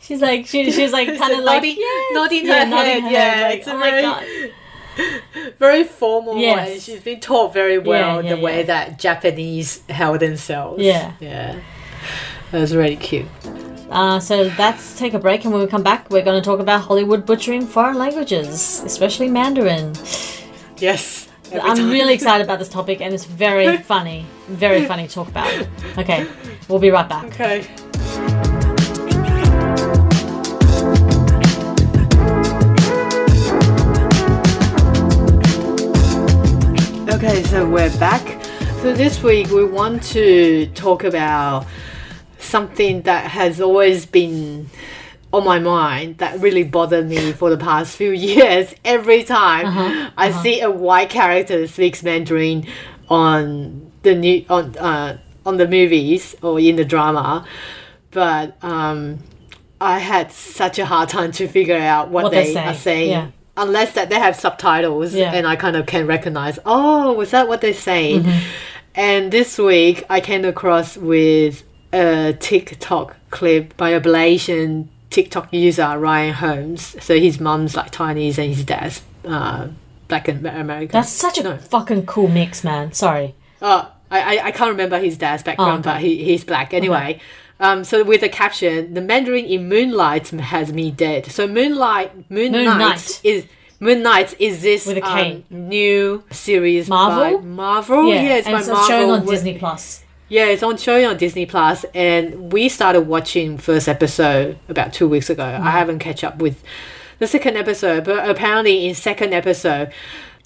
[0.00, 3.02] she's like, she, she's like kind of like nodding, "Yes." nodding Yeah, her nodding head.
[3.02, 4.24] her yeah, head, like, oh my god,
[5.58, 6.68] very formal Yes.
[6.68, 6.78] way.
[6.78, 8.66] She's been taught very well yeah, the way yeah.
[8.66, 10.82] that Japanese held themselves.
[10.82, 11.12] Yeah.
[11.20, 11.60] yeah,
[12.50, 13.26] that was really cute.
[13.90, 16.60] Uh, so let's take a break, and when we come back, we're going to talk
[16.60, 19.94] about Hollywood butchering foreign languages, especially Mandarin.
[20.76, 25.28] Yes, I'm really excited about this topic, and it's very funny, very funny to talk
[25.28, 25.66] about.
[25.96, 26.26] Okay,
[26.68, 27.24] we'll be right back.
[27.26, 27.66] okay.
[37.18, 38.40] Okay, so we're back.
[38.80, 41.66] So this week we want to talk about
[42.38, 44.70] something that has always been
[45.32, 48.72] on my mind that really bothered me for the past few years.
[48.84, 52.66] Every time Uh-huh, I see a white character speaks Mandarin
[53.08, 57.44] on the new on uh, on the movies or in the drama,
[58.12, 59.18] but um,
[59.80, 62.74] I had such a hard time to figure out what, What they they say, are
[62.74, 63.10] saying.
[63.10, 63.26] yeah.
[63.58, 65.32] Unless that they have subtitles Yeah.
[65.34, 68.22] and I kind of can recognize, oh, was that what they're saying?
[68.22, 68.38] Mm-hmm.
[68.94, 75.98] And this week I came across with a TikTok clip by a Malaysian TikTok user,
[75.98, 76.96] Ryan Holmes.
[77.04, 79.68] So his mum's like Chinese and his dad's uh,
[80.08, 80.92] black and American.
[80.92, 81.56] That's such a No.
[81.58, 82.92] fucking cool mix, man.
[82.92, 83.34] Sorry.
[83.60, 85.98] Oh, I, I, I can't remember his dad's background, Oh, okay.
[85.98, 86.72] but he, he's black.
[86.72, 87.20] Anyway,
[87.60, 91.26] um, so with the caption, the Mandarin in Moonlight has me dead.
[91.26, 93.20] So Moonlight, Moon, Moon Knight Knight.
[93.24, 93.46] is
[93.80, 95.44] Moon Knight is this With a K.
[95.50, 97.38] um, new series Marvel?
[97.38, 98.08] by Marvel.
[98.08, 98.86] Yeah, it's and by it's Marvel.
[98.88, 100.04] showing on Disney Plus.
[100.28, 105.08] Yeah, it's on showing on Disney Plus, and we started watching first episode about two
[105.08, 105.42] weeks ago.
[105.42, 105.66] Mm-hmm.
[105.66, 106.62] I haven't catch up with
[107.18, 109.90] the second episode, but apparently in second episode,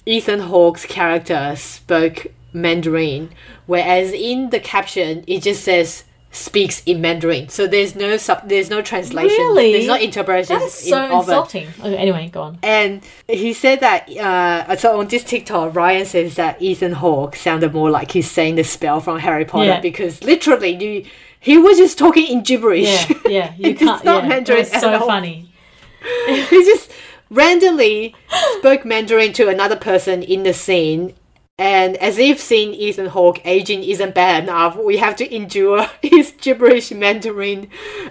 [0.05, 3.29] Ethan Hawke's character spoke Mandarin,
[3.65, 7.47] whereas in the caption it just says speaks in Mandarin.
[7.47, 9.71] So there's no sub, there's no translation, Really?
[9.71, 11.15] there's no interpretation That is so of it.
[11.31, 11.67] insulting.
[11.79, 12.57] Okay, anyway, go on.
[12.63, 17.71] And he said that, uh, so on this TikTok, Ryan says that Ethan Hawke sounded
[17.73, 19.79] more like he's saying the spell from Harry Potter Yeah.
[19.79, 21.05] because literally you,
[21.39, 23.07] he was just talking in gibberish.
[23.09, 24.03] Yeah, yeah, you It's can't.
[24.03, 25.05] not yeah, Mandarin It was at so all.
[25.07, 25.49] funny.
[26.25, 26.89] he just
[27.29, 28.15] randomly
[28.57, 31.13] spoke Mandarin to another person in the scene.
[31.63, 36.33] And as if seeing Ethan Hawke aging isn't bad enough, we have to endure his
[36.41, 37.69] gibberish Mandarin.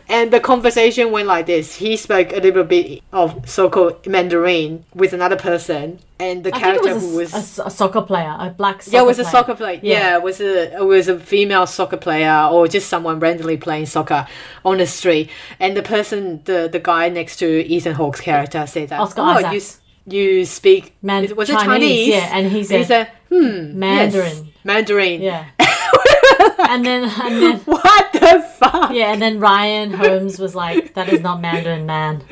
[0.09, 1.77] And the conversation went like this.
[1.77, 6.95] He spoke a little bit of so-called Mandarin with another person, and the I character
[6.95, 9.25] was who a, was a a soccer player, a black soccer yeah, it was a
[9.27, 9.81] soccer player.
[9.83, 9.99] Yeah.
[9.99, 13.85] Yeah, it was a it was a female soccer player or just someone randomly playing
[13.85, 14.27] soccer
[14.65, 15.29] on the street.
[15.61, 19.38] And the person, the the guy next to Ethan Hawke's character said that, Oscar oh,
[19.41, 19.81] you Isaacs.
[20.07, 22.09] you speak Man- was it Chinese, Chinese?
[22.09, 24.37] yeah, and he said, hmm, Mandarin.
[24.37, 25.23] yes, Mandarin.
[25.23, 25.47] Yeah.
[26.68, 28.92] and then and then What the fuck?
[28.92, 32.23] yeah, and then Ryan Holmes was like, "That is not Mandarin, man.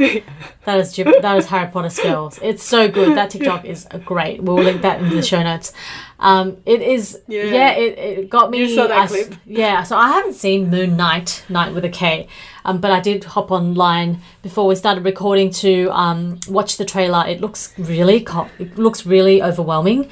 [0.65, 2.39] That is that is Harry Potter skills.
[2.43, 3.17] It's so good.
[3.17, 4.43] That TikTok is great.
[4.43, 5.73] We'll link that in the show notes.
[6.19, 7.45] Um, it is yeah.
[7.45, 7.71] Yeah.
[7.73, 8.59] it, it got me.
[8.59, 9.35] You saw that I clip?
[9.47, 12.29] Yeah, so I haven't seen Moon Knight, Night with a K,
[12.65, 17.27] um, but I did hop online before we started recording to um, watch the trailer.
[17.27, 20.09] It looks really co- it looks really overwhelming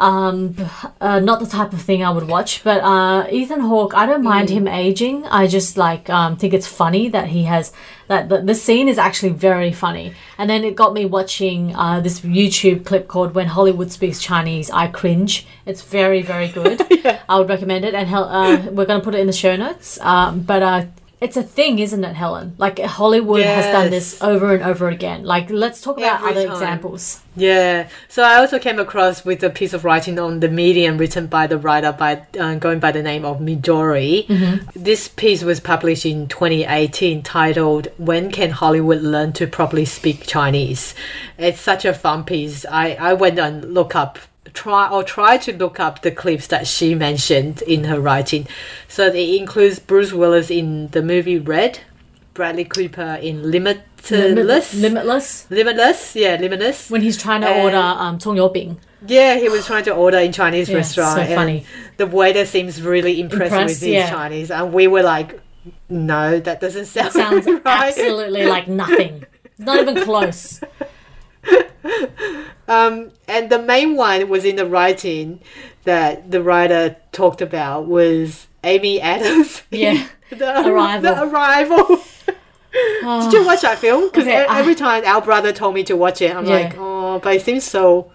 [0.00, 0.56] um
[1.00, 4.24] uh, not the type of thing i would watch but uh ethan hawke i don't
[4.24, 5.26] mind him aging.
[5.26, 7.72] I just like um think it's funny that he has
[8.08, 10.14] that the, the scene is actually very funny.
[10.38, 14.70] And then it got me watching uh this youtube clip called when hollywood speaks chinese
[14.70, 15.46] i cringe.
[15.66, 16.80] It's very very good.
[17.28, 17.94] I would recommend it.
[17.94, 20.00] And hel- uh, we're going to put it in the show notes.
[20.00, 20.82] Um but uh
[21.20, 22.54] it's a thing, isn't it, Helen?
[22.56, 25.24] Like Hollywood has done this over and over again.
[25.24, 26.52] Like, let's talk about Every other time.
[26.52, 27.20] examples.
[27.36, 27.88] Yeah.
[28.08, 31.46] So I also came across with a piece of writing on the medium written by
[31.46, 34.26] the writer by uh, going by the name of Midori.
[34.26, 34.82] Mm-hmm.
[34.82, 40.94] This piece was published in 2018 titled When Can Hollywood Learn to Properly Speak Chinese?
[41.36, 42.64] It's such a fun piece.
[42.64, 44.18] I, I went and look up
[44.52, 48.46] try or try to look up the clips that she mentioned in her writing.
[48.88, 51.80] So it includes Bruce Willis in the movie Red,
[52.34, 56.90] Bradley Cooper in Limitless, Limitless, Limitless, yeah, Limitless.
[56.90, 58.78] When he's trying to and order um, Tong Bing.
[59.06, 61.26] Yeah, he was trying to order in Chinese yeah, restaurant.
[61.28, 61.64] So funny.
[61.96, 64.10] The waiter seems really impressed, impressed with his yeah.
[64.10, 65.40] Chinese, and we were like,
[65.88, 67.62] "No, that doesn't sound that sounds right.
[67.66, 69.24] absolutely like nothing.
[69.58, 70.60] Not even close."
[72.68, 75.40] Um, and the main one was in the writing
[75.84, 79.62] that the writer talked about was Amy Adams.
[79.70, 80.06] Yeah.
[80.30, 81.02] the Arrival.
[81.14, 81.86] The arrival.
[83.24, 84.04] Did you watch that film?
[84.08, 86.54] Because Okay, I- every time our brother told me to watch it, I'm Yeah.
[86.54, 88.12] like, oh, but it seems so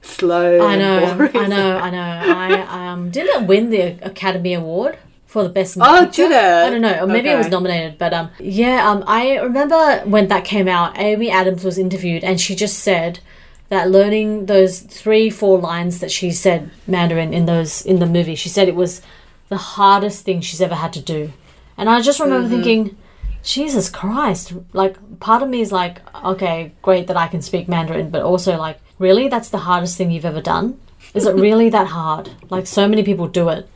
[0.00, 0.60] slow.
[0.66, 1.28] I and know.
[1.40, 2.32] I know, I know.
[2.32, 4.96] I um didn't it win the Academy Award
[5.28, 5.88] for the best movie.
[5.92, 6.22] Oh, picture?
[6.28, 6.66] did it?
[6.66, 7.98] I don't know, or maybe it was nominated.
[7.98, 10.98] But um, yeah, um, I remember when that came out.
[10.98, 13.20] Amy Adams was interviewed, and she just said
[13.68, 18.34] that learning those three, four lines that she said Mandarin in those in the movie,
[18.34, 19.02] she said it was
[19.50, 21.32] the hardest thing she's ever had to do.
[21.76, 22.62] And I just remember Mm-hmm.
[22.62, 22.96] thinking,
[23.42, 24.52] Jesus Christ!
[24.72, 28.56] Like, part of me is like, okay, great that I can speak Mandarin, but also
[28.56, 30.80] like, really, that's the hardest thing you've ever done?
[31.14, 32.30] Is it really that hard?
[32.50, 33.68] Like, so many people do it.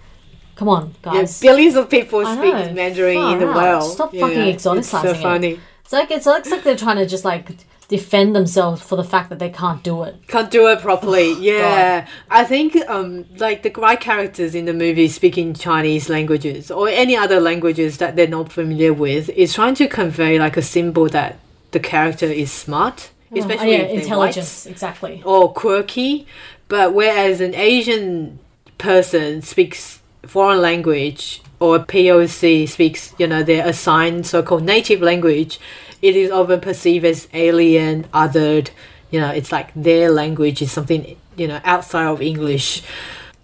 [0.55, 1.41] Come on, Yeah, guys.
[1.41, 2.73] billions of people I speak know.
[2.73, 3.57] Mandarin in the out.
[3.57, 3.93] world.
[3.93, 5.17] Stop Yeah, fucking It's exoticizing so it.
[5.23, 5.61] funny.
[5.85, 7.51] It's like it's, looks like they're trying to just like
[7.89, 10.17] defend themselves for the fact that they can't do it.
[10.29, 11.35] Can't do it properly.
[11.41, 16.89] yeah, I think um like the right characters in the movie speaking Chinese languages or
[16.89, 21.09] any other languages that they're not familiar with is trying to convey like a symbol
[21.09, 21.39] that
[21.73, 25.23] the character is smart, especially oh, yeah, they're intelligence, exactly.
[25.25, 26.27] or quirky.
[26.69, 28.39] But whereas an Asian
[28.79, 35.61] person speaks foreign language or POC speaks, you know, their assigned so-called native language,
[36.01, 38.71] it is often perceived as alien, othered.
[39.11, 42.83] You know, it's like their language is something you know outside of English.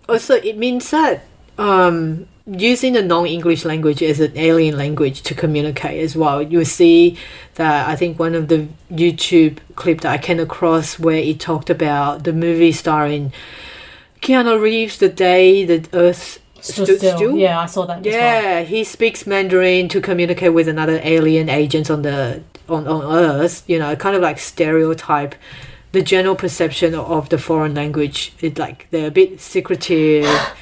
[0.09, 1.24] Also, it means that
[1.59, 6.41] um, using the non-English language as an alien language to communicate as well.
[6.41, 7.18] You see
[7.57, 11.70] that I think one of the YouTube clip that I came across where it talked
[11.70, 13.33] about the movie starring
[14.22, 17.16] Keanu Reeves, the day the Earth Stood stood still.
[17.16, 17.36] still.
[17.36, 17.98] Yeah, I saw that.
[17.98, 18.14] as well.
[18.14, 23.64] Yeah, he speaks Mandarin to communicate with another alien agent on the on, on Earth.
[23.66, 25.34] You know, kind of like stereotype
[25.92, 28.32] the general perception of the foreign language.
[28.40, 30.26] It like they're a bit secretive.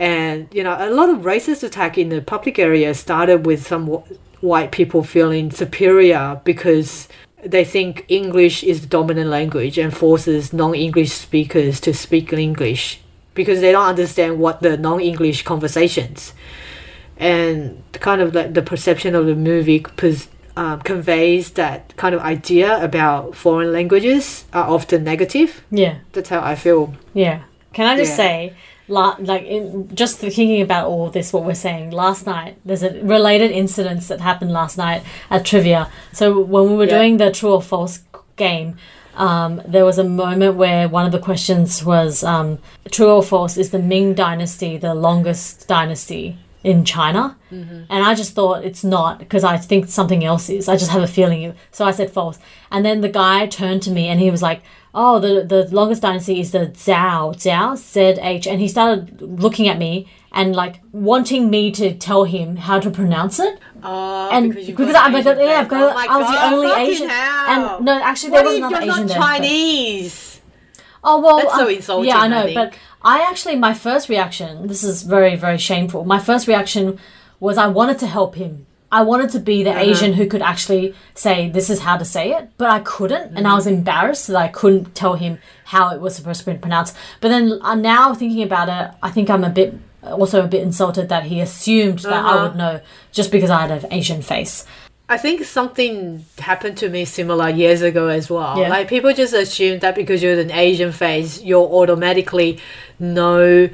[0.00, 3.88] And you know, a lot of racist attack in the public area started with some
[3.88, 7.08] wh- white people feeling superior because
[7.44, 13.00] they think English is the dominant language and forces non-English speakers to speak English
[13.38, 16.32] because they don't understand what the non-English conversations
[17.16, 22.20] and kind of like the perception of the movie pos- um, conveys that kind of
[22.20, 25.50] idea about foreign languages are often negative.
[25.70, 25.94] Yeah.
[26.12, 26.94] That's how I feel.
[27.14, 27.38] Yeah.
[27.72, 28.16] Can I just Yeah.
[28.24, 28.52] say,
[28.88, 32.90] la- like, in, just thinking about all this, what we're saying, last night, there's a
[33.02, 35.88] related incidents that happened last night at trivia.
[36.12, 36.98] So when we were Yeah.
[36.98, 38.00] doing the true or false
[38.36, 38.76] game,
[39.18, 42.58] um, there was a moment where one of the questions was um,
[42.90, 47.36] true or false is the Ming dynasty the longest dynasty in China?
[47.50, 50.68] And I just thought it's not because I think something else is.
[50.68, 51.54] I just have a feeling.
[51.70, 52.38] So I said false.
[52.70, 54.62] And then the guy turned to me and he was like,
[54.94, 58.46] Oh, the, the longest dynasty is the Zhao, Zhao, Z H.
[58.46, 62.90] And he started looking at me and like wanting me to tell him how to
[62.90, 63.58] pronounce it.
[63.82, 67.08] Oh, And because, I'm like, yeah, because I was the only Asian.
[67.10, 69.18] And no, actually, there what was another you're Asian not there.
[69.18, 70.40] but- Chinese?
[71.04, 74.08] Oh well, That's so um, insulting, Yeah, I know, I but I actually my first
[74.08, 74.66] reaction.
[74.66, 76.04] This is very very shameful.
[76.04, 76.98] My first reaction
[77.40, 78.66] was I wanted to help him.
[78.90, 79.80] I wanted to be the Uh-huh.
[79.90, 83.46] Asian who could actually say this is how to say it, but I couldn't, and
[83.46, 86.96] I was embarrassed that I couldn't tell him how it was supposed to be pronounced.
[87.20, 90.62] But then uh, now thinking about it, I think I'm a bit also a bit
[90.62, 92.42] insulted that he assumed that I Uh-huh.
[92.44, 92.80] would know
[93.12, 94.64] just because I had an Asian face.
[95.10, 98.58] I think something happened to me similar years ago as well.
[98.58, 98.68] Yeah.
[98.68, 102.58] Like people just assume that because you're an Asian face, you'll automatically
[102.98, 103.70] know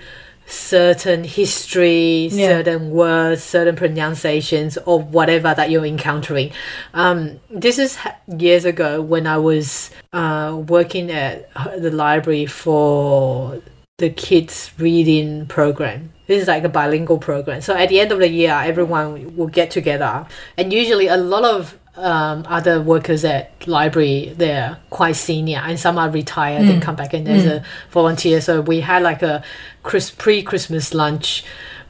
[0.47, 2.49] certain history, Yeah.
[2.49, 6.53] certain words, certain pronunciations or whatever that you're encountering.
[6.93, 13.59] Um, this is ha- years ago when I was uh, working at the library for
[13.99, 16.13] the kids reading program.
[16.27, 17.61] This is like a bilingual program.
[17.61, 20.27] So at the end of the year, everyone will get together,
[20.59, 25.97] and usually a lot of um, other workers at library they're quite senior, and some
[25.97, 28.41] are retired and come back in as a volunteer.
[28.41, 29.45] So we had like a
[29.85, 31.45] Chris- pre-Christmas lunch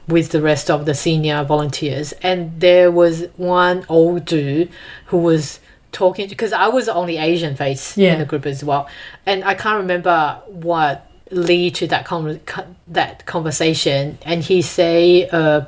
[0.07, 4.69] with the rest of the senior volunteers, and there was one old dude
[5.07, 5.59] who was
[5.91, 8.13] talking because I was the only Asian face Yeah.
[8.13, 8.87] in the group as well,
[9.25, 12.39] and I can't remember what lead to that con-
[12.87, 15.61] that conversation, and he say uh,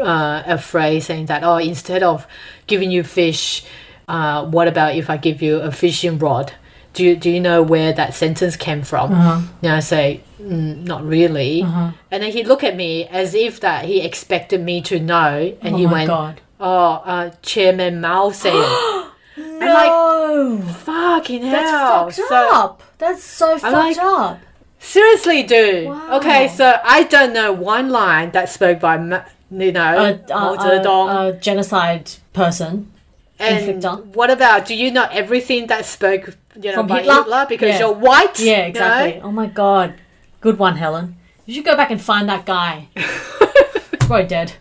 [0.00, 2.26] uh, a phrase saying that oh instead of
[2.66, 3.64] giving you fish,
[4.08, 6.52] uh, what about if I give you a fishing rod?
[6.92, 9.12] Do you, do you know where that sentence came from?
[9.12, 9.40] Uh-huh.
[9.62, 11.62] And I say, mm, not really.
[11.62, 15.74] And then he looked at me as if that he expected me to know, and
[15.76, 16.40] oh he went, god!
[16.58, 18.96] "Oh, uh, Chairman Mao said it."
[19.36, 22.06] No, Fucking hell!
[22.06, 22.82] that's fucked So- up.
[22.98, 24.38] That's so fucked like- up.
[24.80, 25.86] Seriously, dude.
[25.88, 26.16] Wow.
[26.18, 30.58] Okay, so I don't know one line that spoke by, you know, a, Mao a,
[30.58, 31.08] Zedong.
[31.14, 32.90] a, a genocide person.
[33.38, 33.82] And
[34.14, 34.66] what about?
[34.66, 37.14] Do you know everything that spoke, you know, From by Hitler?
[37.14, 37.78] Hitler, because Yeah.
[37.78, 38.38] you're white?
[38.40, 38.68] Yeah, you know?
[38.68, 39.20] exactly.
[39.22, 39.94] Oh my god.
[40.40, 41.16] Good one, Helen.
[41.46, 42.88] You should go back and find that guy.
[44.00, 44.52] Probably dead.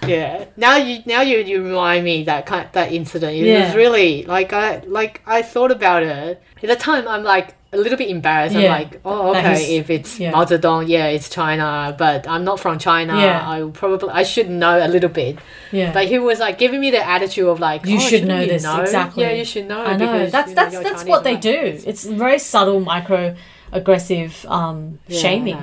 [0.08, 0.46] Yeah.
[0.58, 3.34] Now you now you, you remind me that kind that incident.
[3.34, 3.68] It Yeah.
[3.68, 7.08] was really like I like I thought about it at the time.
[7.08, 8.56] I'm like a little bit embarrassed.
[8.56, 8.72] Yeah.
[8.74, 10.32] I'm like, oh okay, if it's yeah.
[10.32, 13.16] Mao Zedong, yeah, it's China, but I'm not from China.
[13.20, 13.50] Yeah.
[13.50, 15.40] I probably I should know a little bit.
[15.72, 15.92] Yeah.
[15.92, 18.48] But he was like giving me the attitude of like, You oh, should know you
[18.48, 19.24] this, exactly.
[19.24, 19.84] Yeah, you should know.
[19.84, 20.06] I know.
[20.06, 21.42] because, that's you know, that's that's Chinese, what they right?
[21.42, 21.82] do.
[21.86, 23.36] It's very subtle micro
[23.72, 25.58] aggressive um Yeah, shaming.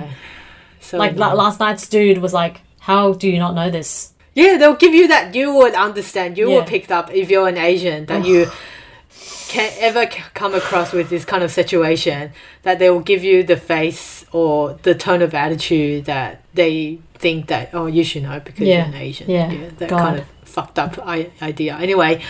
[0.81, 4.57] So Like la- last night's dude was like, "How do you not know this?" Yeah,
[4.59, 5.35] they'll give you that.
[5.35, 6.39] You would understand.
[6.39, 6.57] You Yeah.
[6.57, 8.47] would pick up if you're an Asian that you
[9.49, 12.31] can ever come across with this kind of situation
[12.63, 17.49] that they will give you the face or the tone of attitude that they think
[17.49, 18.77] that oh you should know because Yeah.
[18.87, 19.31] you're an Asian.
[19.31, 19.53] Yeah.
[19.79, 19.99] that God.
[19.99, 20.99] kind of fucked up
[21.43, 21.77] idea.
[21.81, 22.23] Anyway,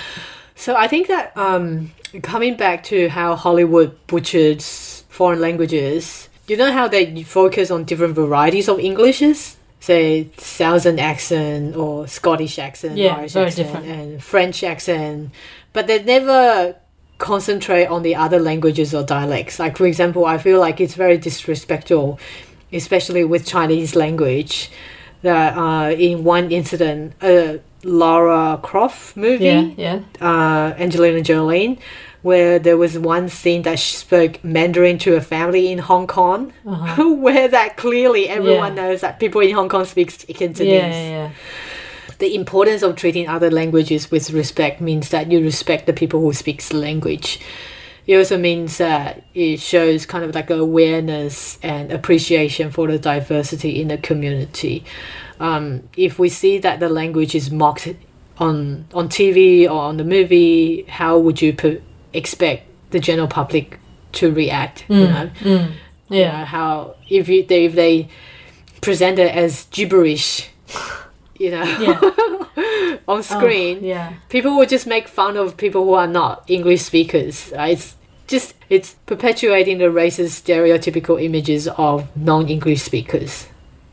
[0.56, 1.92] so I think that um,
[2.22, 8.14] coming back to how Hollywood butchers foreign languages, you know how they focus on different
[8.14, 9.56] varieties of Englishes?
[9.81, 13.87] Say Southern accent or Scottish accent, Yeah, Irish very accent, different.
[13.89, 15.31] and French accent,
[15.72, 16.76] but they never
[17.16, 19.59] concentrate on the other languages or dialects.
[19.59, 22.18] Like for example, I feel like it's very disrespectful,
[22.72, 24.70] especially with Chinese language.
[25.22, 30.01] That uh, in one incident, a Lara Croft movie, Yeah, yeah.
[30.20, 31.78] uh, Angelina Jolie,
[32.22, 36.52] where there was one scene that she spoke Mandarin to a family in Hong Kong,
[36.64, 38.82] where that clearly everyone Uh-huh.
[38.82, 38.88] Yeah.
[38.88, 40.66] knows that people in Hong Kong speak Cantonese.
[40.72, 41.30] Yeah, yeah.
[42.18, 46.32] The importance of treating other languages with respect means that you respect the people who
[46.34, 47.40] speak the language.
[48.06, 53.80] It also means that it shows kind of like awareness and appreciation for the diversity
[53.80, 54.84] in the community.
[55.38, 57.88] Um, if we see that the language is mocked
[58.38, 61.80] on on TV or on the movie, how would you p-
[62.12, 63.78] expect the general public
[64.12, 64.84] to react?
[64.88, 65.72] You know, Mm,
[66.08, 68.08] You know, how if you they, if they
[68.80, 70.48] present it as gibberish,
[71.38, 72.00] you know, Yeah.
[73.08, 74.12] on screen, Oh, yeah.
[74.28, 77.52] people will just make fun of people who are not English speakers.
[77.52, 77.94] Uh, It's
[78.26, 83.46] just it's perpetuating the racist stereotypical images of non-English speakers.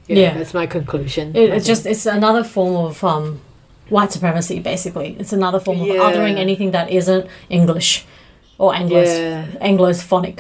[0.07, 0.37] Yeah.
[0.37, 1.35] that's my conclusion.
[1.35, 3.41] It, it's just it's another form of um,
[3.89, 4.59] white supremacy.
[4.59, 5.95] Basically, it's another form of Yeah.
[5.95, 8.05] othering anything that isn't English
[8.57, 9.45] or Anglos Yeah.
[9.61, 10.39] Anglophonic.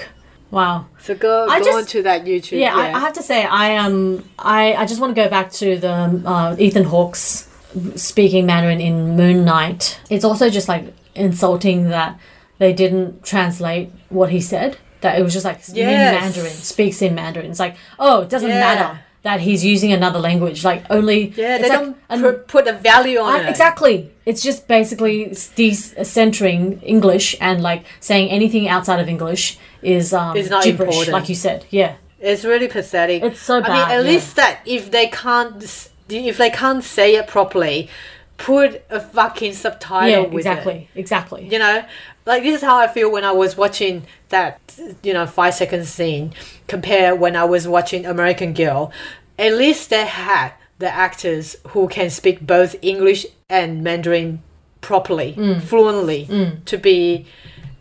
[0.49, 0.85] Wow.
[0.99, 2.59] so go I go just- on to that YouTube.
[2.59, 5.51] Yeah, I, I have to say, I um, I, I just want to go back
[5.53, 7.49] to the um, uh, Ethan Hawke's
[7.95, 9.99] speaking Mandarin in Moon Knight.
[10.09, 12.17] It's also just like insulting that
[12.59, 14.77] they didn't translate what he said.
[15.01, 17.51] That it was just like in Mandarin, speaks in Mandarin.
[17.51, 18.59] It's like, oh, it doesn't Yeah.
[18.59, 20.63] matter that he's using another language.
[20.63, 23.49] Like only yeah, they like don't an- put, a value on I- it.
[23.49, 24.11] exactly.
[24.25, 30.63] It's just basically decentering English and like saying anything outside of English is um, not
[30.63, 31.13] gibberish, important.
[31.13, 31.65] like you said.
[31.69, 31.95] Yeah.
[32.19, 33.21] It's really pathetic.
[33.23, 33.71] It's so bad.
[33.71, 34.11] I mean, at yeah.
[34.11, 35.61] least that if they can't
[36.09, 37.89] if they can't say it properly,
[38.37, 40.37] put a fucking subtitle yeah, with it.
[40.37, 41.47] exactly, exactly.
[41.47, 41.85] You know,
[42.27, 44.59] like this is how I feel when I was watching that,
[45.01, 46.33] you know, five second scene.
[46.67, 48.91] Compare when I was watching American Girl.
[49.39, 54.41] At least they had the actors who can speak both English and Mandarin
[54.81, 55.61] properly, Mm.
[55.61, 56.21] fluently,
[56.65, 57.25] to be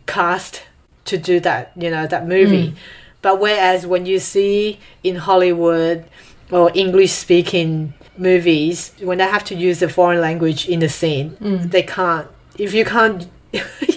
[0.07, 0.63] cast
[1.05, 1.71] to do that.
[1.75, 2.69] You know, that movie.
[2.69, 2.75] Mm.
[3.21, 6.05] But whereas when you see in Hollywood
[6.51, 11.37] or English speaking movies, when they have to use the foreign language in the scene,
[11.41, 11.71] Mm.
[11.71, 12.27] they can't.
[12.57, 13.27] If you can't,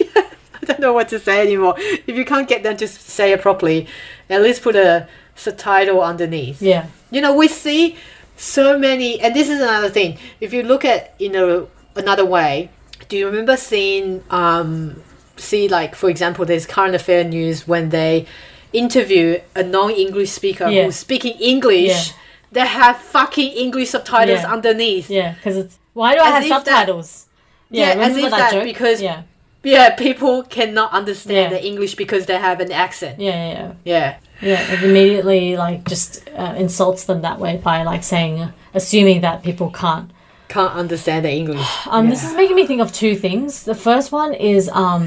[0.72, 1.74] don't know what to say anymore.
[1.78, 3.86] If you can't get them to say it properly,
[4.28, 6.60] at least put a subtitle underneath.
[6.62, 7.96] Yeah, You know, we see
[8.36, 10.18] so many, and this is another thing.
[10.40, 11.66] If you look at in a
[11.96, 12.70] another way,
[13.08, 15.02] do you remember seeing um
[15.36, 18.26] see like for example, there's current affair news when they
[18.72, 20.84] interview a non-English speaker Yeah.
[20.84, 21.88] who's speaking English.
[22.08, 22.14] Yeah.
[22.52, 24.52] They have fucking English subtitles Yeah.
[24.52, 25.10] underneath.
[25.10, 25.34] yeah.
[25.34, 27.26] Because it's why do I As have if that- subtitles?
[27.72, 29.22] Yeah, as if that because- yeah,
[29.62, 31.58] Yeah, people cannot understand Yeah.
[31.58, 33.20] the English because they have an accent.
[33.20, 33.72] yeah, yeah, yeah.
[33.84, 34.16] Yeah.
[34.42, 39.42] Yeah, it immediately like just uh, insults them that way by like saying, assuming that
[39.42, 40.10] people can't
[40.48, 41.66] Can't understand the English.
[41.86, 42.08] Um.
[42.08, 43.64] This is making me think of two things.
[43.64, 45.04] The first one is, um,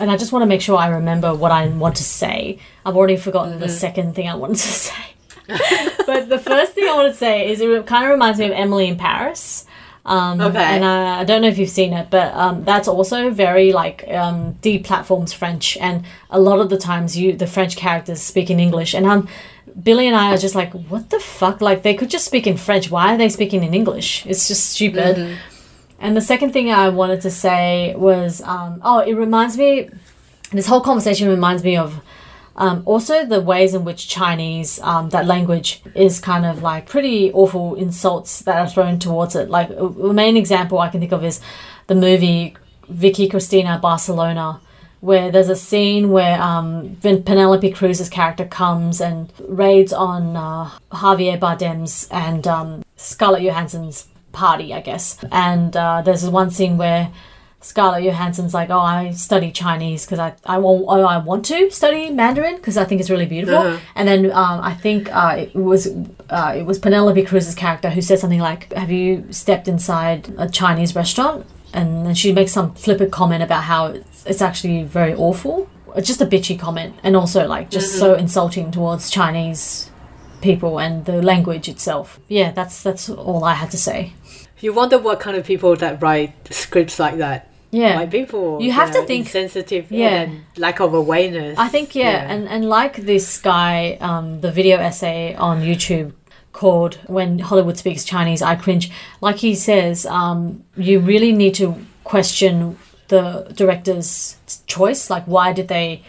[0.00, 2.58] and I just want to make sure I remember what I want to say.
[2.84, 3.60] I've already forgotten Mm-hmm.
[3.62, 5.02] the second thing I wanted to say.
[6.06, 8.52] but the first thing I want to say is it kind of reminds me of
[8.52, 9.64] Emily in Paris.
[10.04, 10.58] Um, Okay.
[10.62, 14.04] And I, I don't know if you've seen it, but um, that's also very like
[14.08, 18.58] um, deplatforms French, and a lot of the times you the French characters speak in
[18.58, 19.28] English, and um,
[19.80, 21.60] Billy and I are just like, what the fuck?
[21.60, 22.90] Like they could just speak in French.
[22.90, 24.26] Why are they speaking in English?
[24.26, 25.38] It's just stupid.
[26.00, 29.88] And the second thing I wanted to say was, um, oh, it reminds me.
[30.50, 32.00] This whole conversation reminds me of
[32.56, 37.32] um, also the ways in which Chinese, um, that language, is kind of like pretty
[37.32, 39.48] awful insults that are thrown towards it.
[39.48, 41.40] Like a a main example I can think of is
[41.86, 42.56] the movie
[42.88, 44.60] Vicky Cristina Barcelona,
[45.00, 51.40] where there's a scene where um, Penelope Cruz's character comes and raids on uh, Javier
[51.40, 55.18] Bardem's and um, Scarlett Johansson's party, I guess.
[55.32, 57.10] And uh, there's one scene where
[57.62, 61.70] Scarlett Johansson's like, "Oh, I study Chinese because I I want oh, I want to
[61.70, 63.78] study Mandarin because I think it's really beautiful." Uh-huh.
[63.94, 65.86] And then um, I think uh, it was
[66.28, 70.48] uh, it was Penelope Cruz's character who said something like, "Have you stepped inside a
[70.48, 75.14] Chinese restaurant?" And then she makes some flippant comment about how it's, it's actually very
[75.14, 75.70] awful.
[75.96, 79.90] It's just a bitchy comment, and also like just so insulting towards Chinese
[80.40, 82.18] people and the language itself.
[82.28, 84.14] Yeah, that's that's all I had to say.
[84.60, 87.51] You wonder what kind of people that write scripts like that.
[87.72, 87.96] Yeah.
[88.00, 88.60] Like people.
[88.62, 89.90] You have to think- Sensitive.
[89.90, 90.28] Yeah.
[90.56, 91.58] Lack of awareness.
[91.58, 96.12] I think yeah, and and like this guy, um, the video essay on YouTube
[96.52, 98.90] called "When Hollywood Speaks Chinese, I Cringe."
[99.22, 102.76] Like he says, um, you really need to question
[103.08, 105.08] the director's choice.
[105.10, 106.02] Like, why did they